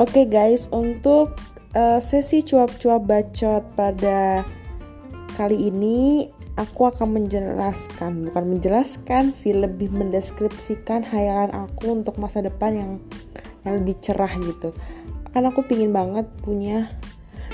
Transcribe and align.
Oke 0.00 0.24
okay 0.24 0.32
guys, 0.32 0.64
untuk 0.72 1.36
uh, 1.76 2.00
sesi 2.00 2.40
cuap-cuap 2.40 3.04
bacot 3.04 3.60
pada 3.76 4.48
kali 5.36 5.68
ini 5.68 6.24
aku 6.56 6.88
akan 6.88 7.20
menjelaskan, 7.20 8.32
bukan 8.32 8.44
menjelaskan 8.48 9.36
sih, 9.36 9.52
lebih 9.52 9.92
mendeskripsikan 9.92 11.04
hayalan 11.04 11.52
aku 11.52 12.00
untuk 12.00 12.16
masa 12.16 12.40
depan 12.40 12.80
yang 12.80 12.90
yang 13.68 13.76
lebih 13.76 14.00
cerah 14.00 14.32
gitu. 14.40 14.72
Kan 15.36 15.44
aku 15.44 15.68
pingin 15.68 15.92
banget 15.92 16.24
punya 16.40 16.88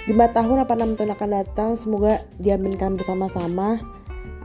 5 0.06 0.14
tahun 0.14 0.62
apa 0.62 0.72
6 0.78 1.02
tahun 1.02 1.10
akan 1.18 1.30
datang, 1.42 1.74
semoga 1.74 2.22
diaminkan 2.38 2.94
bersama-sama. 2.94 3.82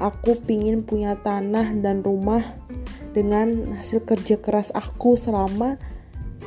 Aku 0.01 0.41
pingin 0.41 0.81
punya 0.81 1.21
tanah 1.21 1.77
dan 1.77 2.01
rumah 2.01 2.57
dengan 3.13 3.77
hasil 3.77 4.01
kerja 4.09 4.41
keras 4.41 4.73
aku 4.73 5.13
selama 5.13 5.77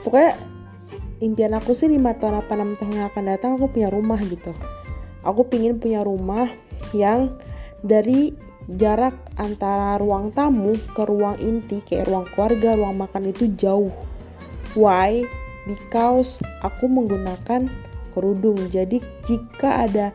pokoknya 0.02 0.34
impian 1.24 1.56
aku 1.56 1.72
sih 1.72 1.88
5 1.88 2.20
tahun 2.20 2.44
apa 2.44 2.52
6 2.52 2.78
tahun 2.78 2.92
yang 2.92 3.06
akan 3.08 3.24
datang 3.24 3.50
aku 3.56 3.72
punya 3.72 3.88
rumah 3.88 4.20
gitu 4.20 4.52
aku 5.24 5.48
pingin 5.48 5.80
punya 5.80 6.04
rumah 6.04 6.52
yang 6.92 7.32
dari 7.80 8.36
jarak 8.68 9.16
antara 9.36 10.00
ruang 10.00 10.32
tamu 10.32 10.72
ke 10.96 11.02
ruang 11.04 11.36
inti 11.36 11.84
kayak 11.84 12.08
ruang 12.08 12.26
keluarga, 12.32 12.76
ruang 12.76 12.96
makan 12.96 13.28
itu 13.28 13.52
jauh. 13.60 13.92
Why? 14.72 15.24
Because 15.68 16.40
aku 16.64 16.88
menggunakan 16.88 17.68
kerudung. 18.16 18.56
Jadi 18.72 19.04
jika 19.24 19.84
ada 19.84 20.06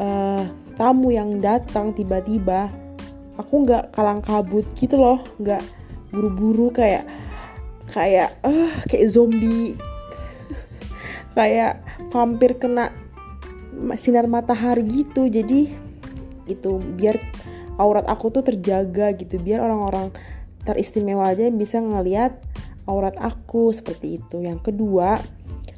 uh, 0.00 0.44
tamu 0.80 1.12
yang 1.12 1.44
datang 1.44 1.92
tiba-tiba, 1.92 2.72
aku 3.36 3.68
nggak 3.68 3.92
kalang 3.92 4.24
kabut 4.24 4.64
gitu 4.80 4.96
loh, 4.96 5.20
nggak 5.36 5.60
buru-buru 6.08 6.72
kayak 6.72 7.04
kayak 7.92 8.32
uh, 8.48 8.72
kayak 8.88 9.12
zombie 9.12 9.76
kayak 11.34 11.82
vampir 12.14 12.56
kena 12.56 12.94
sinar 13.98 14.30
matahari 14.30 14.86
gitu. 14.86 15.26
Jadi 15.26 15.74
itu 16.46 16.70
biar 16.78 17.18
aurat 17.76 18.06
aku 18.06 18.30
tuh 18.30 18.46
terjaga 18.46 19.12
gitu. 19.18 19.36
Biar 19.42 19.60
orang-orang 19.60 20.14
teristimewa 20.64 21.28
aja 21.28 21.50
bisa 21.52 21.82
ngeliat 21.82 22.38
aurat 22.86 23.18
aku 23.20 23.74
seperti 23.74 24.22
itu. 24.22 24.40
Yang 24.40 24.72
kedua 24.72 25.18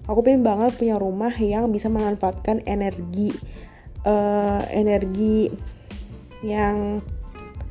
aku 0.06 0.20
pengen 0.22 0.46
banget 0.46 0.76
punya 0.78 1.00
rumah 1.00 1.32
yang 1.34 1.72
bisa 1.72 1.90
memanfaatkan 1.90 2.62
energi 2.68 3.34
uh, 4.06 4.62
energi 4.70 5.50
yang 6.44 7.00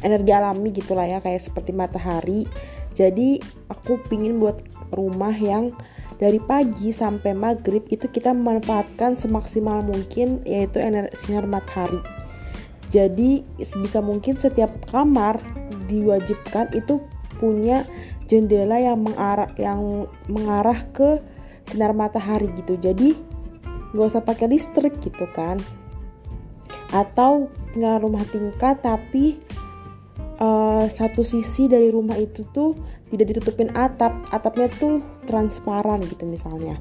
energi 0.04 0.32
alami 0.34 0.74
gitulah 0.74 1.06
ya. 1.08 1.22
Kayak 1.22 1.46
seperti 1.46 1.72
matahari 1.72 2.50
jadi 2.96 3.44
aku 3.68 4.00
pingin 4.08 4.40
buat 4.40 4.64
rumah 4.96 5.36
yang 5.36 5.76
dari 6.16 6.40
pagi 6.40 6.96
sampai 6.96 7.36
maghrib 7.36 7.84
itu 7.92 8.08
kita 8.08 8.32
memanfaatkan 8.32 9.20
semaksimal 9.20 9.84
mungkin 9.84 10.40
yaitu 10.48 10.80
energi 10.80 11.12
sinar 11.20 11.44
matahari. 11.44 12.00
Jadi 12.88 13.44
sebisa 13.60 14.00
mungkin 14.00 14.40
setiap 14.40 14.72
kamar 14.88 15.44
diwajibkan 15.92 16.72
itu 16.72 17.04
punya 17.36 17.84
jendela 18.32 18.80
yang 18.80 19.04
mengarah 19.04 19.52
yang 19.60 20.08
mengarah 20.32 20.80
ke 20.96 21.20
sinar 21.68 21.92
matahari 21.92 22.48
gitu. 22.56 22.80
Jadi 22.80 23.12
nggak 23.92 24.08
usah 24.08 24.24
pakai 24.24 24.56
listrik 24.56 24.96
gitu 25.04 25.28
kan. 25.36 25.60
Atau 26.96 27.52
punya 27.76 28.00
rumah 28.00 28.24
tingkat 28.32 28.80
tapi 28.80 29.36
uh, 30.40 30.86
satu 30.88 31.22
sisi 31.24 31.68
dari 31.68 31.92
rumah 31.92 32.18
itu 32.20 32.44
tuh 32.52 32.76
tidak 33.12 33.36
ditutupin 33.36 33.72
atap 33.76 34.12
atapnya 34.34 34.68
tuh 34.76 35.00
transparan 35.30 36.04
gitu 36.06 36.28
misalnya. 36.28 36.80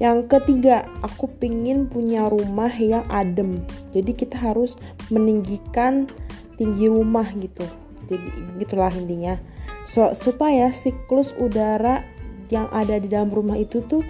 Yang 0.00 0.32
ketiga 0.32 0.88
aku 1.04 1.28
pingin 1.28 1.84
punya 1.84 2.24
rumah 2.32 2.72
yang 2.72 3.04
adem. 3.12 3.60
Jadi 3.92 4.16
kita 4.16 4.40
harus 4.40 4.80
meninggikan 5.12 6.08
tinggi 6.56 6.88
rumah 6.88 7.28
gitu. 7.36 7.68
Jadi 8.08 8.28
gitulah 8.56 8.88
intinya. 8.96 9.36
So, 9.84 10.16
supaya 10.16 10.72
siklus 10.72 11.36
udara 11.36 12.00
yang 12.48 12.72
ada 12.72 12.96
di 12.96 13.12
dalam 13.12 13.28
rumah 13.28 13.60
itu 13.60 13.84
tuh 13.84 14.00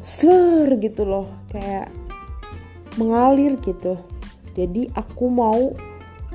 slur 0.00 0.72
gitu 0.80 1.04
loh. 1.04 1.28
Kayak 1.52 1.92
mengalir 2.96 3.60
gitu. 3.60 4.00
Jadi 4.56 4.88
aku 4.96 5.28
mau 5.28 5.76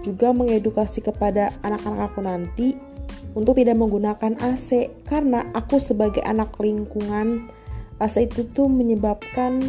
juga 0.03 0.35
mengedukasi 0.35 0.99
kepada 1.01 1.55
anak-anak 1.63 2.11
aku 2.11 2.19
nanti 2.21 2.67
untuk 3.33 3.57
tidak 3.57 3.79
menggunakan 3.79 4.37
AC 4.37 4.93
karena 5.09 5.49
aku 5.57 5.81
sebagai 5.81 6.21
anak 6.21 6.53
lingkungan 6.61 7.49
AC 7.97 8.29
itu 8.29 8.45
tuh 8.53 8.69
menyebabkan 8.69 9.63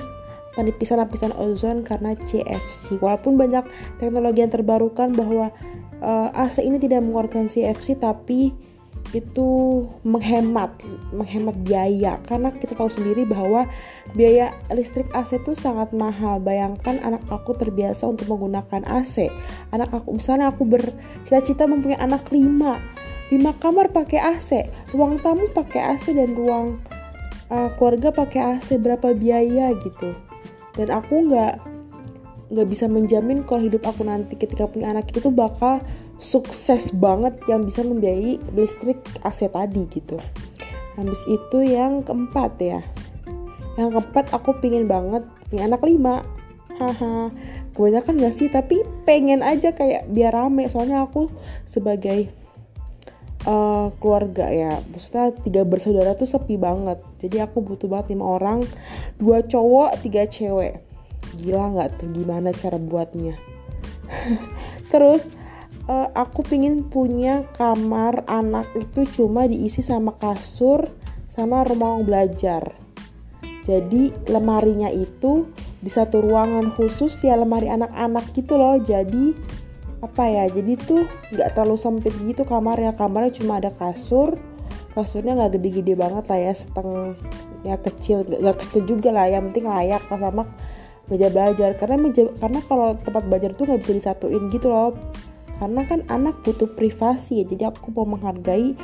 penipisan 0.55 1.03
lapisan 1.03 1.33
ozon 1.35 1.83
karena 1.83 2.15
CFC. 2.15 2.99
Walaupun 3.03 3.35
banyak 3.35 3.67
teknologi 3.99 4.43
yang 4.43 4.53
terbarukan 4.53 5.11
bahwa 5.15 5.51
uh, 6.03 6.31
eh, 6.31 6.43
AC 6.47 6.63
ini 6.63 6.79
tidak 6.79 7.03
mengeluarkan 7.03 7.51
CFC 7.51 7.99
tapi 7.99 8.55
itu 9.13 9.49
menghemat 10.07 10.73
menghemat 11.13 11.57
biaya. 11.61 12.17
Karena 12.25 12.55
kita 12.55 12.79
tahu 12.79 12.89
sendiri 12.89 13.29
bahwa 13.29 13.69
biaya 14.17 14.57
listrik 14.73 15.11
AC 15.13 15.37
itu 15.43 15.53
sangat 15.53 15.93
mahal. 15.93 16.41
Bayangkan 16.41 17.03
anak 17.05 17.27
aku 17.29 17.53
terbiasa 17.59 18.09
untuk 18.09 18.31
menggunakan 18.31 18.87
AC 18.89 19.29
anak 19.75 19.91
aku 19.91 20.17
misalnya 20.17 20.49
aku 20.55 20.65
bercita-cita 20.65 21.69
mempunyai 21.69 22.01
anak 22.01 22.31
lima. 22.33 22.81
Lima 23.33 23.57
kamar 23.57 23.91
pakai 23.91 24.21
AC 24.21 24.69
ruang 24.95 25.19
tamu 25.19 25.51
pakai 25.51 25.97
AC 25.97 26.13
dan 26.13 26.37
ruang 26.37 26.79
uh, 27.51 27.73
keluarga 27.77 28.13
pakai 28.15 28.57
AC 28.57 28.79
berapa 28.79 29.13
biaya 29.13 29.75
gitu. 29.83 30.15
Dan 30.75 30.89
aku 30.91 31.31
nggak 31.31 31.75
nggak 32.55 32.69
bisa 32.69 32.87
menjamin 32.87 33.43
kalau 33.43 33.65
hidup 33.65 33.83
aku 33.89 34.05
nanti 34.05 34.37
ketika 34.37 34.69
punya 34.69 34.93
anak 34.93 35.09
itu 35.11 35.33
bakal 35.33 35.81
sukses 36.19 36.95
banget 36.95 37.37
yang 37.51 37.67
bisa 37.67 37.83
membiayai 37.83 38.41
listrik 38.55 39.01
AC 39.23 39.51
tadi 39.51 39.85
gitu. 39.91 40.17
Habis 40.95 41.21
itu 41.27 41.59
yang 41.67 42.07
keempat 42.07 42.53
ya. 42.63 42.81
Yang 43.75 43.99
keempat 43.99 44.31
aku 44.31 44.55
pingin 44.63 44.87
banget 44.87 45.27
punya 45.51 45.67
anak 45.67 45.83
lima. 45.83 46.23
Haha. 46.79 47.31
Kebanyakan 47.75 48.23
gak 48.23 48.35
sih 48.35 48.47
tapi 48.51 48.87
pengen 49.03 49.43
aja 49.43 49.75
kayak 49.75 50.07
biar 50.11 50.35
rame. 50.35 50.71
Soalnya 50.71 51.03
aku 51.03 51.27
sebagai 51.67 52.31
uh, 53.49 53.91
keluarga 54.01 54.49
ya 54.51 54.81
maksudnya 54.91 55.35
tiga 55.43 55.63
bersaudara 55.67 56.15
tuh 56.15 56.31
sepi 56.31 56.55
banget. 56.55 57.03
Jadi 57.19 57.43
aku 57.43 57.61
butuh 57.61 57.91
banget 57.91 58.15
lima 58.15 58.39
orang 58.39 58.63
dua 59.19 59.43
cowok 59.43 59.99
tiga 60.03 60.27
cewek. 60.31 60.83
Gila 61.35 61.75
nggak 61.75 61.99
tuh 61.99 62.09
gimana 62.15 62.55
cara 62.55 62.79
buatnya? 62.79 63.35
Terus 64.93 65.31
uh, 65.89 66.09
aku 66.13 66.45
pingin 66.45 66.87
punya 66.89 67.45
kamar 67.57 68.25
anak 68.29 68.69
itu 68.77 69.05
cuma 69.21 69.45
diisi 69.49 69.85
sama 69.85 70.17
kasur 70.17 70.89
sama 71.29 71.67
ruang 71.67 72.07
belajar. 72.07 72.73
Jadi 73.65 74.13
lemarinya 74.29 74.93
itu 74.93 75.49
di 75.81 75.89
satu 75.89 76.21
ruangan 76.21 76.69
khusus 76.69 77.17
ya 77.25 77.35
lemari 77.35 77.73
anak-anak 77.73 78.29
gitu 78.37 78.61
loh. 78.61 78.77
Jadi 78.77 79.33
apa 80.05 80.29
ya 80.29 80.45
jadi 80.53 80.77
tuh 80.77 81.09
nggak 81.33 81.57
terlalu 81.57 81.81
sempit 81.81 82.13
gitu 82.21 82.45
kamarnya 82.45 82.93
kamarnya 82.93 83.41
cuma 83.41 83.57
ada 83.57 83.73
kasur 83.73 84.37
kasurnya 84.93 85.33
nggak 85.33 85.57
gede-gede 85.57 85.97
banget 85.97 86.29
lah 86.29 86.39
ya 86.45 86.53
setengah 86.53 87.17
ya 87.65 87.81
kecil 87.81 88.21
nggak 88.29 88.57
kecil 88.63 88.85
juga 88.85 89.11
lah. 89.17 89.33
Yang 89.33 89.43
penting 89.51 89.67
layak 89.67 90.03
lah 90.13 90.21
sama 90.21 90.45
meja 91.09 91.29
belajar. 91.33 91.71
Karena 91.81 91.97
meja 91.99 92.23
karena 92.37 92.61
kalau 92.69 92.89
tempat 93.01 93.23
belajar 93.27 93.51
tuh 93.57 93.65
nggak 93.65 93.81
bisa 93.81 93.93
disatuin 93.97 94.45
gitu 94.53 94.69
loh 94.71 94.93
karena 95.63 95.87
kan 95.87 96.01
anak 96.11 96.43
butuh 96.43 96.71
privasi 96.75 97.43
ya 97.43 97.45
jadi 97.47 97.71
aku 97.71 97.95
mau 97.95 98.07
menghargai 98.09 98.75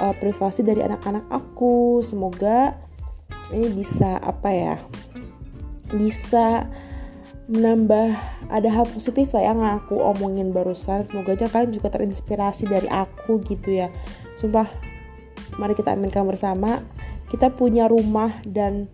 uh, 0.00 0.14
privasi 0.16 0.64
dari 0.64 0.80
anak-anak 0.80 1.28
aku. 1.28 2.00
Semoga 2.00 2.74
ini 3.52 3.68
bisa 3.74 4.18
apa 4.18 4.50
ya 4.50 4.74
bisa 5.90 6.70
menambah 7.50 8.14
ada 8.46 8.68
hal 8.70 8.86
positif 8.86 9.34
lah 9.34 9.42
yang 9.42 9.60
aku 9.60 9.98
omongin 9.98 10.54
barusan. 10.54 11.02
Semoga 11.02 11.34
aja 11.34 11.50
kalian 11.50 11.74
juga 11.74 11.90
terinspirasi 11.90 12.70
dari 12.70 12.86
aku 12.86 13.42
gitu 13.42 13.74
ya. 13.74 13.90
Sumpah 14.38 14.70
mari 15.58 15.74
kita 15.74 15.92
aminkan 15.94 16.22
bersama. 16.24 16.78
Kita 17.26 17.50
punya 17.50 17.86
rumah 17.86 18.42
dan 18.46 18.90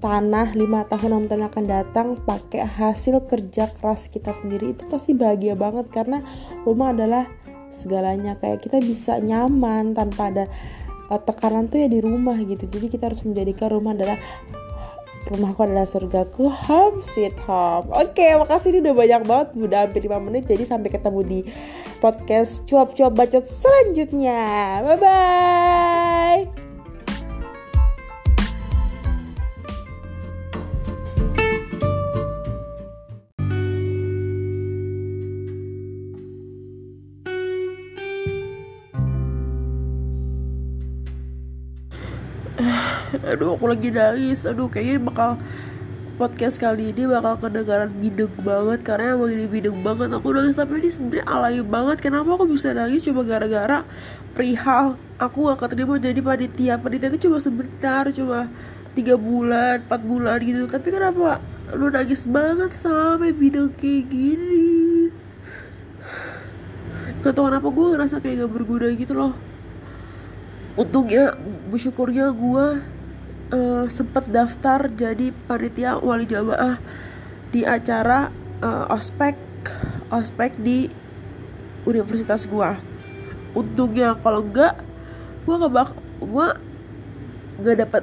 tanah 0.00 0.56
5 0.56 0.90
tahun 0.90 1.10
6 1.28 1.30
tahun 1.30 1.44
akan 1.52 1.64
datang 1.68 2.06
pakai 2.24 2.64
hasil 2.64 3.28
kerja 3.28 3.68
keras 3.78 4.08
kita 4.08 4.32
sendiri 4.32 4.72
itu 4.72 4.82
pasti 4.88 5.12
bahagia 5.12 5.54
banget 5.54 5.92
karena 5.92 6.24
rumah 6.64 6.96
adalah 6.96 7.28
segalanya. 7.70 8.40
Kayak 8.40 8.66
kita 8.66 8.78
bisa 8.82 9.20
nyaman 9.20 9.94
tanpa 9.94 10.32
ada 10.32 10.44
uh, 11.12 11.20
tekanan 11.20 11.68
tuh 11.68 11.84
ya 11.84 11.88
di 11.88 12.00
rumah 12.02 12.36
gitu. 12.40 12.66
Jadi 12.66 12.86
kita 12.90 13.12
harus 13.12 13.22
menjadikan 13.22 13.70
rumah 13.70 13.92
adalah 13.94 14.18
rumahku 15.28 15.60
adalah 15.68 15.84
surgaku 15.84 16.48
home 16.48 17.04
sweet 17.04 17.36
home. 17.44 17.92
Oke 17.92 18.34
makasih 18.40 18.72
ini 18.72 18.88
udah 18.88 18.94
banyak 18.96 19.22
banget 19.28 19.48
udah 19.52 19.78
hampir 19.84 20.02
5 20.08 20.26
menit 20.26 20.48
jadi 20.48 20.64
sampai 20.64 20.88
ketemu 20.88 21.20
di 21.22 21.40
podcast 22.00 22.64
cuap-cuap 22.64 23.12
bacot 23.12 23.44
selanjutnya. 23.44 24.80
Bye 24.80 24.96
bye 24.96 25.59
aduh 43.30 43.54
aku 43.54 43.70
lagi 43.70 43.88
nangis. 43.94 44.42
Aduh 44.42 44.66
kayaknya 44.66 44.98
bakal 45.00 45.30
podcast 46.20 46.60
kali 46.60 46.92
ini 46.92 47.08
bakal 47.08 47.40
kedengaran 47.40 47.88
bideng 47.96 48.34
banget. 48.42 48.84
Karena 48.84 49.16
emang 49.16 49.30
ini 49.32 49.46
bideng 49.48 49.80
banget. 49.80 50.12
Aku 50.12 50.34
nangis 50.34 50.58
tapi 50.58 50.82
ini 50.82 50.90
sebenarnya 50.92 51.24
alay 51.24 51.62
banget. 51.64 52.02
Kenapa 52.04 52.28
aku 52.36 52.44
bisa 52.50 52.74
nangis? 52.76 53.06
Cuma 53.06 53.24
gara-gara 53.24 53.88
perihal 54.36 55.00
aku 55.16 55.48
gak 55.48 55.64
keterima 55.64 55.96
jadi 55.96 56.20
panitia. 56.20 56.74
Panitia 56.76 57.08
itu 57.14 57.30
cuma 57.30 57.38
sebentar 57.40 58.04
cuma 58.12 58.52
tiga 58.92 59.14
bulan 59.14 59.80
empat 59.86 60.00
bulan 60.02 60.38
gitu. 60.42 60.68
Tapi 60.68 60.88
kenapa 60.90 61.40
lu 61.72 61.88
nangis 61.88 62.26
banget 62.26 62.74
sampai 62.74 63.30
bideng 63.30 63.70
kayak 63.78 64.10
gini? 64.12 65.08
Gak 67.20 67.36
tau 67.36 67.48
kenapa 67.48 67.68
gue 67.68 67.86
ngerasa 67.96 68.16
kayak 68.20 68.44
gak 68.44 68.52
berguna 68.52 68.88
gitu 68.96 69.12
loh. 69.12 69.32
Untungnya 70.76 71.36
bersyukurnya 71.68 72.32
gue 72.32 72.66
uh, 73.50 73.86
sempet 73.90 74.30
daftar 74.30 74.86
jadi 74.90 75.34
panitia 75.46 75.98
wali 75.98 76.24
jamaah 76.26 76.78
di 77.50 77.66
acara 77.66 78.30
uh, 78.62 78.86
ospek 78.94 79.36
ospek 80.10 80.54
di 80.58 80.90
universitas 81.84 82.46
gua. 82.46 82.78
Untungnya 83.54 84.14
kalau 84.22 84.46
enggak 84.46 84.78
gua 85.44 85.54
nggak 85.60 85.72
bak 85.74 85.90
gua 86.22 86.46
nggak 87.60 87.76
dapat 87.86 88.02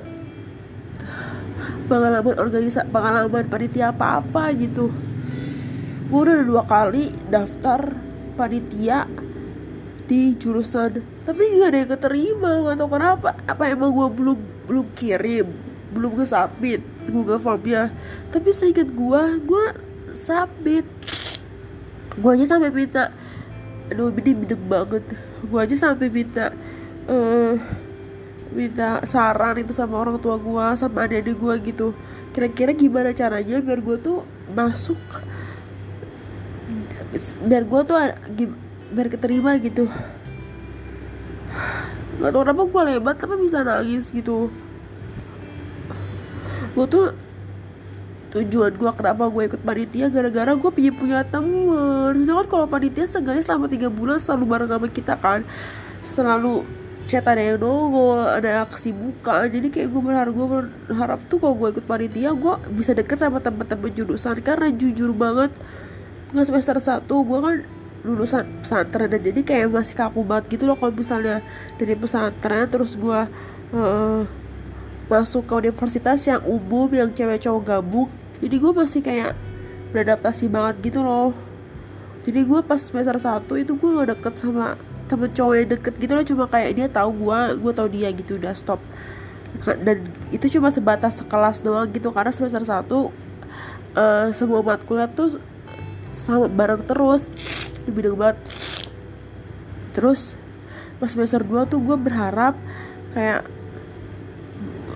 pengalaman 1.88 2.36
organisasi 2.38 2.88
pengalaman 2.92 3.48
panitia 3.48 3.96
apa 3.96 4.20
apa 4.20 4.52
gitu. 4.56 4.92
Gua 6.08 6.20
udah 6.24 6.44
dua 6.44 6.64
kali 6.68 7.12
daftar 7.32 7.96
panitia 8.36 9.08
di 10.08 10.40
jurusan 10.40 11.04
tapi 11.28 11.52
nggak 11.52 11.68
ada 11.68 11.80
yang 11.84 11.92
keterima 11.92 12.52
atau 12.72 12.88
kenapa 12.88 13.36
apa 13.44 13.64
emang 13.68 13.92
gue 13.92 14.08
belum 14.16 14.40
belum 14.68 14.92
kirim 14.94 15.48
belum 15.96 16.20
gue 16.20 16.28
submit 16.28 16.84
Google 17.08 17.40
Formnya 17.40 17.90
tapi 18.30 18.52
seingat 18.52 18.92
gue 18.92 19.22
gue 19.42 19.66
submit. 20.18 20.86
Gue 22.18 22.32
aja 22.34 22.58
sampai 22.58 22.74
minta 22.74 23.14
aduh 23.88 24.10
ini 24.12 24.34
bideng 24.34 24.64
banget. 24.66 25.06
Gue 25.46 25.60
aja 25.62 25.76
sampai 25.78 26.10
minta 26.10 26.52
uh, 27.08 27.56
minta 28.52 29.06
saran 29.06 29.62
itu 29.62 29.72
sama 29.72 30.02
orang 30.02 30.18
tua 30.18 30.42
gue 30.42 30.66
sama 30.76 31.06
adik-adik 31.06 31.38
gue 31.38 31.56
gitu. 31.72 31.88
Kira-kira 32.34 32.74
gimana 32.74 33.14
caranya 33.14 33.62
biar 33.62 33.80
gue 33.80 33.98
tuh 34.02 34.26
masuk? 34.52 35.00
Biar 37.46 37.64
gue 37.64 37.82
tuh 37.86 37.96
biar 38.92 39.08
keterima 39.12 39.56
gitu 39.62 39.88
Gak 42.18 42.32
tau 42.34 42.42
kenapa 42.42 42.62
gue 42.66 42.82
lebat 42.94 43.16
tapi 43.18 43.38
bisa 43.38 43.62
nangis 43.62 44.10
gitu. 44.10 44.50
Gue 46.74 46.86
tuh 46.90 47.14
tujuan 48.28 48.74
gue 48.76 48.92
kenapa 48.92 49.30
gue 49.32 49.44
ikut 49.50 49.62
panitia 49.62 50.10
gara-gara 50.10 50.52
gue 50.58 50.72
punya 50.74 50.92
punya 50.94 51.20
temen. 51.26 52.18
Misalkan 52.18 52.48
kalau 52.50 52.66
panitia 52.66 53.06
seenggaknya 53.06 53.46
selama 53.46 53.70
3 53.70 53.88
bulan 53.94 54.18
selalu 54.18 54.44
bareng 54.50 54.70
sama 54.74 54.88
kita 54.90 55.14
kan. 55.22 55.46
Selalu 56.02 56.66
chat 57.08 57.24
ada 57.24 57.40
yang 57.40 57.62
nongol, 57.62 58.20
ada 58.20 58.68
kesibukan. 58.68 59.48
Jadi 59.48 59.68
kayak 59.72 59.90
gue 59.94 60.02
berharap, 60.02 60.34
gue 60.34 60.48
berharap 60.90 61.20
tuh 61.32 61.38
kalau 61.40 61.56
gue 61.56 61.70
ikut 61.78 61.86
panitia 61.86 62.34
gue 62.34 62.54
bisa 62.74 62.92
deket 62.98 63.22
sama 63.22 63.40
teman-teman 63.40 63.94
jurusan. 63.94 64.42
Karena 64.42 64.74
jujur 64.74 65.14
banget 65.14 65.54
Gue 66.28 66.44
semester 66.44 66.76
1 66.76 67.08
gue 67.08 67.40
kan 67.40 67.58
lulusan 68.08 68.64
pesantren 68.64 69.12
dan 69.12 69.20
jadi 69.20 69.42
kayak 69.44 69.68
masih 69.68 70.00
kaku 70.00 70.24
banget 70.24 70.56
gitu 70.56 70.64
loh 70.64 70.80
kalau 70.80 70.96
misalnya 70.96 71.44
dari 71.76 72.00
pesantren 72.00 72.72
terus 72.72 72.96
gue 72.96 73.20
uh, 73.76 74.22
masuk 75.12 75.44
ke 75.44 75.54
universitas 75.68 76.24
yang 76.24 76.40
umum 76.48 76.88
yang 76.96 77.12
cewek 77.12 77.44
cowok 77.44 77.64
gabung 77.68 78.08
jadi 78.38 78.56
gue 78.62 78.72
masih 78.72 79.02
kayak 79.02 79.34
beradaptasi 79.90 80.46
banget 80.52 80.92
gitu 80.92 81.02
loh. 81.02 81.34
Jadi 82.28 82.44
gue 82.44 82.60
pas 82.60 82.78
semester 82.78 83.18
satu 83.18 83.56
itu 83.56 83.74
gue 83.74 83.90
gak 84.04 84.20
deket 84.20 84.34
sama 84.38 84.76
temen 85.08 85.32
cowok 85.32 85.54
yang 85.56 85.70
deket 85.72 85.94
gitu 86.04 86.12
loh 86.12 86.26
cuma 86.28 86.44
kayak 86.52 86.76
dia 86.76 86.88
tahu 86.92 87.16
gue 87.16 87.40
gue 87.64 87.72
tahu 87.72 87.88
dia 87.88 88.10
gitu 88.12 88.38
udah 88.38 88.54
stop. 88.54 88.84
Dan 89.64 90.12
itu 90.30 90.46
cuma 90.60 90.70
sebatas 90.70 91.24
sekelas 91.24 91.64
doang 91.64 91.88
gitu 91.90 92.12
karena 92.14 92.30
semester 92.30 92.62
satu 92.68 93.10
uh, 93.96 94.28
semua 94.36 94.62
matkulnya 94.62 95.08
tuh 95.10 95.40
sama 96.12 96.46
bareng 96.52 96.84
terus 96.86 97.32
di 97.88 97.92
bidang 97.96 98.20
banget. 98.20 98.38
Terus 99.96 100.36
pas 101.00 101.08
semester 101.08 101.42
2 101.42 101.72
tuh 101.72 101.80
gue 101.80 101.98
berharap 101.98 102.60
kayak 103.16 103.48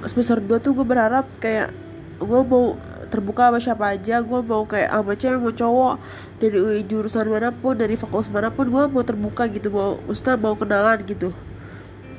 semester 0.05 0.43
2 0.43 0.59
tuh 0.59 0.75
gue 0.75 0.85
berharap 0.85 1.25
kayak 1.39 1.71
gue 2.19 2.41
mau 2.45 2.75
terbuka 3.11 3.51
sama 3.51 3.59
siapa 3.59 3.85
aja 3.97 4.23
gue 4.23 4.39
mau 4.43 4.63
kayak 4.63 4.89
sama 4.91 5.13
cewek 5.19 5.39
mau 5.41 5.53
cowok 5.53 5.95
dari 6.39 6.57
jurusan 6.87 7.27
mana 7.27 7.51
pun 7.51 7.75
dari 7.75 7.99
fakultas 7.99 8.31
mana 8.31 8.49
pun 8.53 8.71
gue 8.71 8.83
mau 8.87 9.03
terbuka 9.03 9.51
gitu 9.51 9.67
mau 9.71 9.99
ustaz 10.07 10.39
mau 10.39 10.53
kenalan 10.55 11.01
gitu. 11.05 11.31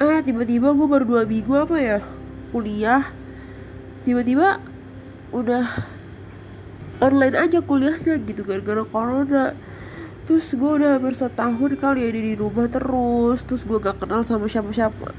Eh 0.00 0.18
tiba-tiba 0.26 0.74
gue 0.74 0.86
baru 0.88 1.04
dua 1.06 1.22
minggu 1.28 1.52
apa 1.54 1.76
ya 1.78 1.98
kuliah 2.50 3.08
tiba-tiba 4.02 4.58
udah 5.32 5.64
online 7.00 7.34
aja 7.34 7.58
kuliahnya 7.64 8.20
gitu 8.22 8.44
gara-gara 8.46 8.84
corona 8.86 9.56
terus 10.32 10.56
gue 10.56 10.72
udah 10.80 10.96
hampir 10.96 11.12
setahun 11.12 11.76
kali 11.76 12.08
ya 12.08 12.10
di 12.16 12.32
rumah 12.32 12.64
terus. 12.64 13.44
Terus 13.44 13.68
gue 13.68 13.76
gak 13.76 14.00
kenal 14.00 14.24
sama 14.24 14.48
siapa-siapa. 14.48 15.12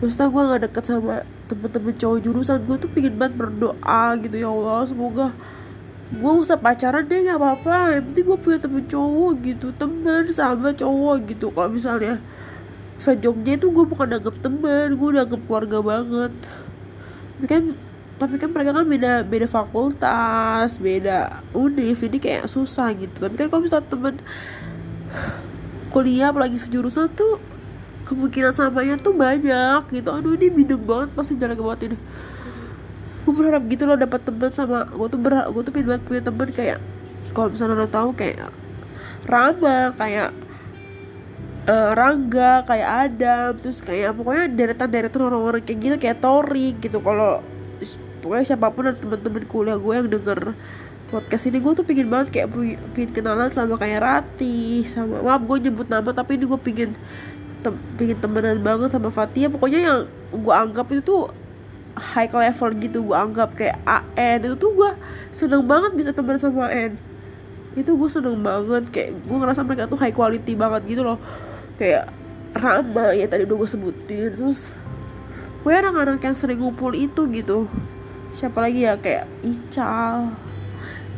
Maksudnya 0.00 0.32
gue 0.32 0.42
gak 0.48 0.62
deket 0.64 0.84
sama 0.88 1.14
temen-temen 1.52 1.92
cowok 1.92 2.18
jurusan. 2.24 2.64
Gue 2.64 2.76
tuh 2.80 2.88
pingin 2.88 3.12
banget 3.20 3.36
berdoa 3.44 4.16
gitu 4.24 4.36
ya 4.40 4.48
Allah 4.48 4.88
semoga 4.88 5.36
gue 6.08 6.32
usah 6.40 6.56
pacaran 6.56 7.04
deh 7.04 7.28
gak 7.28 7.36
apa-apa. 7.36 8.00
Yang 8.00 8.04
penting 8.08 8.24
gue 8.24 8.38
punya 8.40 8.58
temen 8.64 8.84
cowok 8.88 9.32
gitu 9.44 9.66
teman 9.76 10.24
sama 10.32 10.72
cowok 10.72 11.16
gitu. 11.28 11.46
Kalau 11.52 11.68
misalnya 11.68 12.24
sejognya 12.96 13.60
itu 13.60 13.68
gue 13.68 13.84
bukan 13.84 14.16
anggap 14.16 14.40
temen 14.40 14.96
gue 14.96 15.08
udah 15.12 15.28
anggap 15.28 15.44
keluarga 15.44 15.78
banget. 15.84 16.32
Tapi 17.36 17.46
kan 17.52 17.64
tapi 18.14 18.38
kan 18.38 18.54
mereka 18.54 18.70
kan 18.70 18.86
beda 18.86 19.26
beda 19.26 19.46
fakultas 19.50 20.78
beda 20.78 21.42
univ 21.50 21.98
ini 21.98 22.18
kayak 22.22 22.46
susah 22.46 22.94
gitu. 22.94 23.26
Tapi 23.26 23.34
kan 23.34 23.46
kalau 23.50 23.62
misalnya 23.66 23.90
temen 23.90 24.14
kuliah 25.90 26.30
apalagi 26.30 26.58
sejurusan 26.62 27.10
tuh 27.14 27.42
kemungkinan 28.06 28.54
samanya 28.54 28.94
tuh 29.02 29.14
banyak 29.16 29.90
gitu. 29.90 30.08
Aduh 30.14 30.38
ini 30.38 30.46
bideng 30.52 30.82
banget 30.86 31.10
pasti 31.18 31.34
jalan 31.34 31.58
banget 31.58 31.80
ini. 31.90 31.96
Gue 33.24 33.32
berharap 33.34 33.62
gitu 33.66 33.88
loh 33.88 33.98
dapat 33.98 34.20
temen 34.22 34.50
sama 34.54 34.86
gue 34.86 35.08
tuh 35.10 35.18
berharap 35.18 35.48
gue 35.50 35.62
tuh 35.64 35.72
pengen 35.74 35.86
banget 35.90 36.02
punya 36.06 36.22
temen 36.22 36.48
kayak 36.54 36.78
kalau 37.34 37.48
misalnya 37.50 37.74
lo 37.82 37.88
tahu 37.88 38.10
kayak 38.14 38.52
Rama 39.24 39.96
kayak 39.96 40.30
uh, 41.64 41.90
Rangga 41.96 42.62
kayak 42.68 42.88
Adam 43.10 43.56
terus 43.58 43.80
kayak 43.80 44.12
pokoknya 44.14 44.44
deretan 44.52 44.88
deretan 44.92 45.22
orang-orang 45.24 45.64
kayak 45.64 45.78
gitu 45.80 45.96
kayak 45.96 46.20
Tori 46.20 46.76
gitu. 46.78 47.00
Kalau 47.00 47.53
pokoknya 48.22 48.44
siapa 48.54 48.72
pun 48.72 48.90
dan 48.90 48.96
teman-teman 48.96 49.44
kuliah 49.46 49.78
gue 49.78 49.92
yang 49.94 50.08
denger 50.08 50.56
podcast 51.12 51.44
ini 51.46 51.58
gue 51.60 51.72
tuh 51.76 51.86
pingin 51.86 52.08
banget 52.08 52.28
kayak 52.32 52.48
pingin 52.96 53.12
kenalan 53.12 53.52
sama 53.52 53.76
kayak 53.76 54.00
Rati 54.02 54.82
sama 54.88 55.20
maaf 55.20 55.44
gue 55.44 55.68
nyebut 55.68 55.86
nama 55.86 56.10
tapi 56.10 56.40
ini 56.40 56.44
gue 56.48 56.60
pingin 56.60 56.90
tem 57.60 57.74
pingin 57.96 58.18
temenan 58.20 58.60
banget 58.60 58.92
sama 58.92 59.08
Fatia 59.12 59.48
pokoknya 59.52 59.80
yang 59.80 59.98
gue 60.32 60.54
anggap 60.54 60.88
itu 60.90 61.02
tuh 61.04 61.22
high 61.94 62.28
level 62.28 62.70
gitu 62.82 62.98
gue 63.06 63.16
anggap 63.16 63.54
kayak 63.54 63.78
AN 63.86 64.38
itu 64.42 64.56
tuh 64.58 64.70
gue 64.74 64.90
seneng 65.30 65.62
banget 65.62 65.94
bisa 65.94 66.10
temenan 66.10 66.40
sama 66.42 66.66
AN 66.68 66.98
itu 67.74 67.90
gue 67.90 68.10
seneng 68.10 68.38
banget 68.38 68.86
kayak 68.90 69.10
gue 69.26 69.36
ngerasa 69.36 69.66
mereka 69.66 69.90
tuh 69.90 69.98
high 69.98 70.14
quality 70.14 70.54
banget 70.54 70.82
gitu 70.94 71.02
loh. 71.02 71.18
Kayak 71.78 72.10
Rama 72.54 73.10
ya 73.10 73.26
tadi 73.26 73.50
udah 73.50 73.66
gue 73.66 73.68
sebutin 73.68 74.30
terus 74.30 74.70
gue 75.64 75.72
anak-anak 75.72 76.20
yang 76.20 76.36
sering 76.36 76.60
ngumpul 76.60 76.92
itu 76.92 77.24
gitu. 77.32 77.64
Siapa 78.36 78.60
lagi 78.60 78.84
ya? 78.84 79.00
Kayak 79.00 79.24
Ical. 79.40 80.36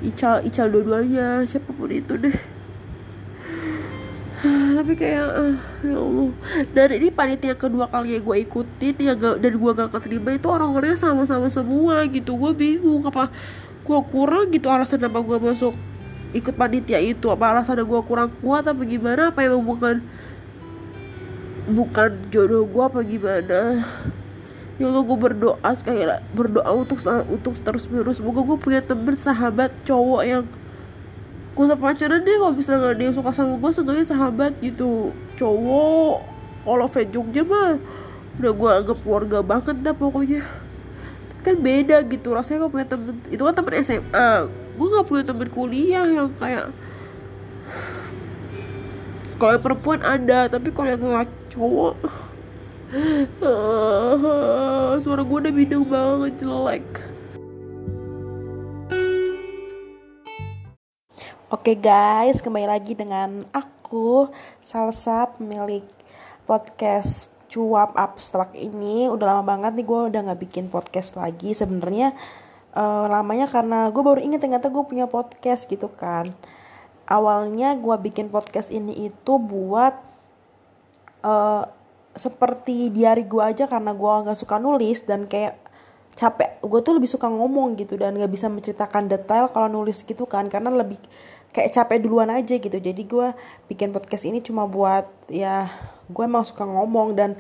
Ical 0.07 0.47
Ical 0.47 0.71
dua-duanya. 0.71 1.43
Siapa 1.43 1.75
pun 1.75 1.91
itu 1.91 2.15
deh. 2.15 2.37
Tapi 4.79 4.93
kayak 4.95 5.27
uh, 5.35 5.57
ya 5.83 5.99
Allah. 5.99 6.31
Dan 6.71 6.89
ini 6.95 7.09
panitia 7.11 7.59
kedua 7.59 7.91
kali 7.91 8.23
gue 8.23 8.37
ikutin 8.47 8.95
ya 9.03 9.19
gak, 9.19 9.43
dan 9.43 9.53
gue 9.59 9.73
gak 9.75 9.91
keterima 9.99 10.39
itu 10.39 10.47
orang-orangnya 10.47 10.95
sama-sama 10.95 11.51
semua 11.51 12.07
gitu. 12.07 12.39
Gue 12.39 12.55
bingung 12.55 13.03
apa 13.03 13.35
gue 13.83 14.01
kurang 14.15 14.55
gitu 14.55 14.71
alasan 14.71 15.03
apa 15.03 15.27
gue 15.27 15.39
masuk 15.43 15.75
ikut 16.39 16.55
panitia 16.55 17.03
itu. 17.03 17.35
Apa 17.35 17.51
alasan 17.51 17.83
gue 17.83 18.01
kurang 18.07 18.31
kuat 18.39 18.63
apa 18.63 18.79
gimana? 18.87 19.35
Apa 19.35 19.43
emang 19.43 19.67
bukan 19.67 20.07
bukan 21.67 22.31
jodoh 22.31 22.63
gue 22.63 22.83
apa 22.87 23.03
gimana 23.03 23.83
ya 24.77 24.93
Allah 24.93 25.03
gue 25.05 25.19
berdoa 25.19 25.71
sekali 25.73 26.05
berdoa 26.37 26.71
untuk 26.73 27.01
untuk 27.33 27.55
terus 27.61 27.89
menerus. 27.89 28.21
Semoga 28.21 28.45
gue 28.45 28.59
punya 28.61 28.81
temen 28.85 29.17
sahabat 29.17 29.73
cowok 29.89 30.23
yang 30.25 30.45
gue 31.57 31.65
usah 31.65 31.81
pacaran 31.81 32.21
deh 32.21 32.37
kalau 32.37 32.53
bisa 32.53 32.77
nggak 32.77 32.95
dia 33.01 33.11
suka 33.17 33.33
sama 33.33 33.57
gue 33.57 33.71
seenggaknya 33.73 34.07
sahabat 34.07 34.53
gitu. 34.61 35.17
Cowok 35.41 36.17
kalau 36.67 36.89
Jogja 37.09 37.43
mah 37.47 37.81
udah 38.37 38.53
gue 38.53 38.71
anggap 38.85 38.99
keluarga 39.01 39.39
banget 39.41 39.77
dah 39.81 39.95
pokoknya. 39.97 40.45
Kan 41.41 41.63
beda 41.63 42.05
gitu 42.05 42.37
rasanya 42.37 42.69
gue 42.69 42.71
punya 42.77 42.87
temen. 42.87 43.17
Itu 43.33 43.43
kan 43.49 43.55
temen 43.57 43.73
SMA 43.81 44.31
gue 44.77 44.87
gak 44.93 45.09
punya 45.09 45.25
temen 45.25 45.49
kuliah 45.49 46.05
yang 46.05 46.29
kayak 46.37 46.69
kalau 49.41 49.57
perempuan 49.61 50.01
ada 50.05 50.49
tapi 50.49 50.69
kalau 50.73 50.89
yang 50.93 51.25
cowok 51.49 51.97
suara 55.03 55.27
gue 55.27 55.39
udah 55.43 55.55
bidung 55.55 55.87
banget 55.91 56.47
jelek. 56.47 56.87
Oke 61.51 61.75
guys, 61.75 62.39
kembali 62.39 62.67
lagi 62.71 62.95
dengan 62.95 63.43
aku 63.51 64.31
Salsa 64.63 65.35
pemilik 65.35 65.83
podcast 66.47 67.27
cuap 67.51 67.99
abstrak 67.99 68.55
ini. 68.55 69.11
Udah 69.11 69.35
lama 69.35 69.43
banget 69.43 69.75
nih 69.75 69.87
gue 69.87 70.01
udah 70.15 70.21
nggak 70.31 70.41
bikin 70.47 70.71
podcast 70.71 71.19
lagi. 71.19 71.59
Sebenarnya 71.59 72.15
uh, 72.71 73.11
lamanya 73.11 73.51
karena 73.51 73.91
gue 73.91 74.03
baru 74.03 74.23
inget 74.23 74.47
ternyata 74.47 74.71
gue 74.71 74.85
punya 74.87 75.11
podcast 75.11 75.67
gitu 75.67 75.91
kan. 75.91 76.31
Awalnya 77.11 77.75
gue 77.79 77.95
bikin 77.99 78.31
podcast 78.31 78.71
ini 78.71 79.11
itu 79.11 79.33
buat 79.43 79.95
uh, 81.27 81.67
seperti 82.17 82.89
diary 82.91 83.29
gue 83.29 83.45
aja 83.45 83.69
karena 83.69 83.93
gue 83.93 84.13
nggak 84.25 84.39
suka 84.41 84.57
nulis 84.57 85.05
dan 85.05 85.29
kayak 85.29 85.61
capek. 86.17 86.59
Gue 86.65 86.81
tuh 86.81 86.97
lebih 86.97 87.07
suka 87.13 87.29
ngomong 87.29 87.77
gitu 87.77 88.01
dan 88.01 88.17
nggak 88.17 88.33
bisa 88.33 88.49
menceritakan 88.49 89.07
detail 89.07 89.53
kalau 89.53 89.69
nulis 89.69 90.01
gitu 90.03 90.25
kan 90.25 90.49
karena 90.49 90.73
lebih 90.73 90.97
kayak 91.53 91.73
capek 91.77 92.01
duluan 92.01 92.33
aja 92.33 92.57
gitu. 92.57 92.73
Jadi 92.73 93.03
gue 93.05 93.29
bikin 93.69 93.93
podcast 93.93 94.25
ini 94.25 94.41
cuma 94.41 94.65
buat 94.65 95.07
ya 95.29 95.69
gue 96.09 96.25
emang 96.25 96.43
suka 96.43 96.65
ngomong 96.65 97.13
dan 97.15 97.37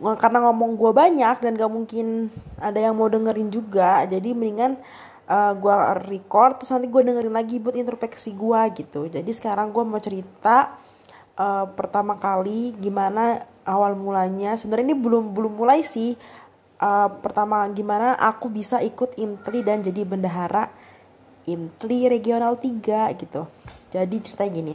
karena 0.00 0.38
ngomong 0.48 0.80
gue 0.80 0.90
banyak 0.96 1.36
dan 1.44 1.52
gak 1.60 1.68
mungkin 1.68 2.32
ada 2.58 2.80
yang 2.80 2.98
mau 2.98 3.06
dengerin 3.06 3.52
juga. 3.52 4.02
Jadi 4.08 4.34
mendingan 4.34 4.80
uh, 5.30 5.52
gue 5.54 5.74
record 6.10 6.58
terus 6.58 6.72
nanti 6.74 6.90
gue 6.90 7.02
dengerin 7.06 7.34
lagi 7.34 7.62
buat 7.62 7.76
introspeksi 7.78 8.34
gue 8.34 8.60
gitu. 8.80 9.06
Jadi 9.06 9.30
sekarang 9.30 9.70
gue 9.70 9.84
mau 9.86 10.00
cerita 10.00 10.74
uh, 11.38 11.68
pertama 11.76 12.18
kali 12.18 12.74
gimana 12.80 13.44
awal 13.64 13.96
mulanya 13.96 14.56
sebenarnya 14.56 14.92
ini 14.92 14.96
belum 14.96 15.36
belum 15.36 15.52
mulai 15.56 15.84
sih 15.84 16.16
uh, 16.80 17.08
pertama 17.20 17.64
gimana 17.70 18.16
aku 18.16 18.48
bisa 18.48 18.80
ikut 18.80 19.14
imtri 19.20 19.60
dan 19.60 19.84
jadi 19.84 20.02
bendahara 20.04 20.72
Imtli 21.48 22.06
Regional 22.06 22.58
3 22.60 23.16
gitu. 23.16 23.42
Jadi 23.90 24.16
ceritanya 24.22 24.52
gini. 24.52 24.74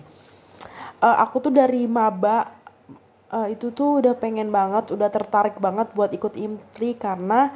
Uh, 1.00 1.18
aku 1.22 1.44
tuh 1.44 1.54
dari 1.54 1.86
maba 1.86 2.51
uh, 3.30 3.48
itu 3.48 3.70
tuh 3.72 4.04
udah 4.04 4.15
pengen 4.18 4.50
banget, 4.50 4.92
udah 4.92 5.10
tertarik 5.12 5.56
banget 5.62 5.92
buat 5.94 6.12
ikut 6.12 6.34
Imtli 6.36 6.98
karena 6.98 7.54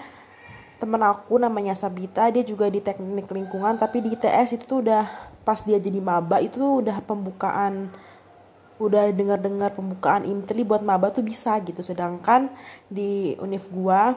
temen 0.79 1.03
aku 1.03 1.36
namanya 1.36 1.75
Sabita, 1.75 2.31
dia 2.31 2.43
juga 2.45 2.71
di 2.71 2.79
teknik 2.79 3.27
lingkungan 3.27 3.75
tapi 3.75 4.00
di 4.00 4.15
ITS 4.15 4.55
itu 4.55 4.63
tuh 4.63 4.79
udah 4.88 5.03
pas 5.43 5.59
dia 5.59 5.75
jadi 5.75 6.00
maba 6.00 6.39
itu 6.39 6.55
tuh 6.55 6.79
udah 6.86 7.03
pembukaan 7.03 7.91
udah 8.79 9.12
dengar-dengar 9.12 9.75
pembukaan 9.75 10.24
Imtli 10.24 10.63
buat 10.63 10.79
maba 10.79 11.12
tuh 11.12 11.21
bisa 11.21 11.59
gitu. 11.62 11.83
Sedangkan 11.83 12.50
di 12.88 13.36
univ 13.38 13.67
gua 13.69 14.15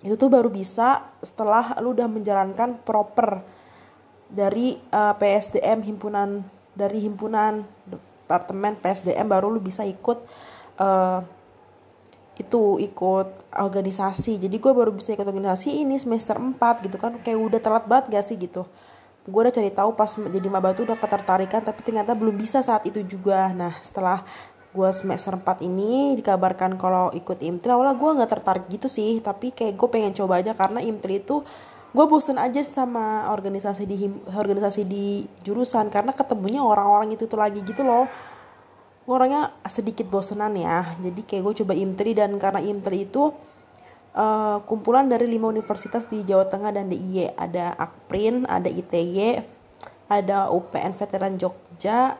itu 0.00 0.14
tuh 0.14 0.30
baru 0.30 0.48
bisa 0.48 1.10
setelah 1.20 1.76
lu 1.82 1.92
udah 1.92 2.08
menjalankan 2.08 2.80
proper 2.86 3.42
dari 4.30 4.78
uh, 4.94 5.12
eh, 5.12 5.14
PSDM 5.18 5.82
himpunan 5.84 6.44
dari 6.72 7.02
himpunan 7.02 7.66
departemen 7.88 8.78
PSDM 8.78 9.26
baru 9.26 9.50
lu 9.50 9.58
bisa 9.58 9.82
ikut 9.82 10.18
uh, 10.78 11.20
itu 12.38 12.78
ikut 12.78 13.50
organisasi. 13.50 14.38
Jadi 14.38 14.62
gue 14.62 14.70
baru 14.70 14.94
bisa 14.94 15.10
ikut 15.10 15.26
organisasi 15.26 15.82
ini 15.82 15.98
semester 15.98 16.38
4 16.38 16.86
gitu 16.86 16.94
kan. 16.94 17.18
Kayak 17.18 17.38
udah 17.42 17.60
telat 17.60 17.84
banget 17.90 18.04
gak 18.14 18.24
sih 18.30 18.38
gitu 18.38 18.62
gue 19.28 19.40
udah 19.44 19.52
cari 19.52 19.68
tahu 19.68 19.92
pas 19.92 20.08
jadi 20.16 20.48
maba 20.48 20.72
tuh 20.72 20.88
udah 20.88 20.96
ketertarikan 20.96 21.60
tapi 21.60 21.84
ternyata 21.84 22.16
belum 22.16 22.32
bisa 22.40 22.64
saat 22.64 22.88
itu 22.88 23.04
juga. 23.04 23.52
Nah 23.52 23.76
setelah 23.84 24.24
gue 24.72 24.90
semester 24.92 25.36
4 25.36 25.64
ini 25.64 26.16
dikabarkan 26.16 26.80
kalau 26.80 27.12
ikut 27.12 27.40
imtri 27.44 27.68
awalnya 27.72 27.96
gue 27.96 28.10
nggak 28.20 28.30
tertarik 28.30 28.64
gitu 28.68 28.88
sih 28.88 29.20
tapi 29.24 29.52
kayak 29.52 29.76
gue 29.76 29.88
pengen 29.88 30.12
coba 30.16 30.40
aja 30.40 30.52
karena 30.52 30.80
imtri 30.84 31.24
itu 31.24 31.40
gue 31.88 32.04
bosen 32.04 32.36
aja 32.36 32.60
sama 32.60 33.32
organisasi 33.32 33.88
di 33.88 33.96
organisasi 34.28 34.84
di 34.84 35.24
jurusan 35.40 35.88
karena 35.88 36.12
ketemunya 36.12 36.60
orang-orang 36.60 37.16
itu 37.16 37.24
tuh 37.28 37.40
lagi 37.40 37.60
gitu 37.64 37.84
loh. 37.84 38.08
Orangnya 39.08 39.56
sedikit 39.64 40.04
bosenan 40.08 40.52
ya 40.56 40.96
jadi 41.00 41.20
kayak 41.24 41.42
gue 41.44 41.54
coba 41.64 41.72
imtri 41.72 42.12
dan 42.12 42.36
karena 42.36 42.60
imtri 42.60 43.08
itu 43.08 43.32
uh, 44.18 44.58
kumpulan 44.66 45.06
dari 45.06 45.30
lima 45.30 45.46
universitas 45.46 46.10
di 46.10 46.26
Jawa 46.26 46.50
Tengah 46.50 46.74
dan 46.74 46.90
DIY 46.90 47.38
ada 47.38 47.78
Akprin 47.78 48.42
ada 48.50 48.66
ITY 48.66 49.38
ada 50.10 50.50
UPN 50.50 50.98
Veteran 50.98 51.38
Jogja 51.38 52.18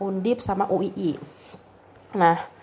Undip 0.00 0.40
sama 0.40 0.64
UII 0.72 1.20
nah 2.16 2.54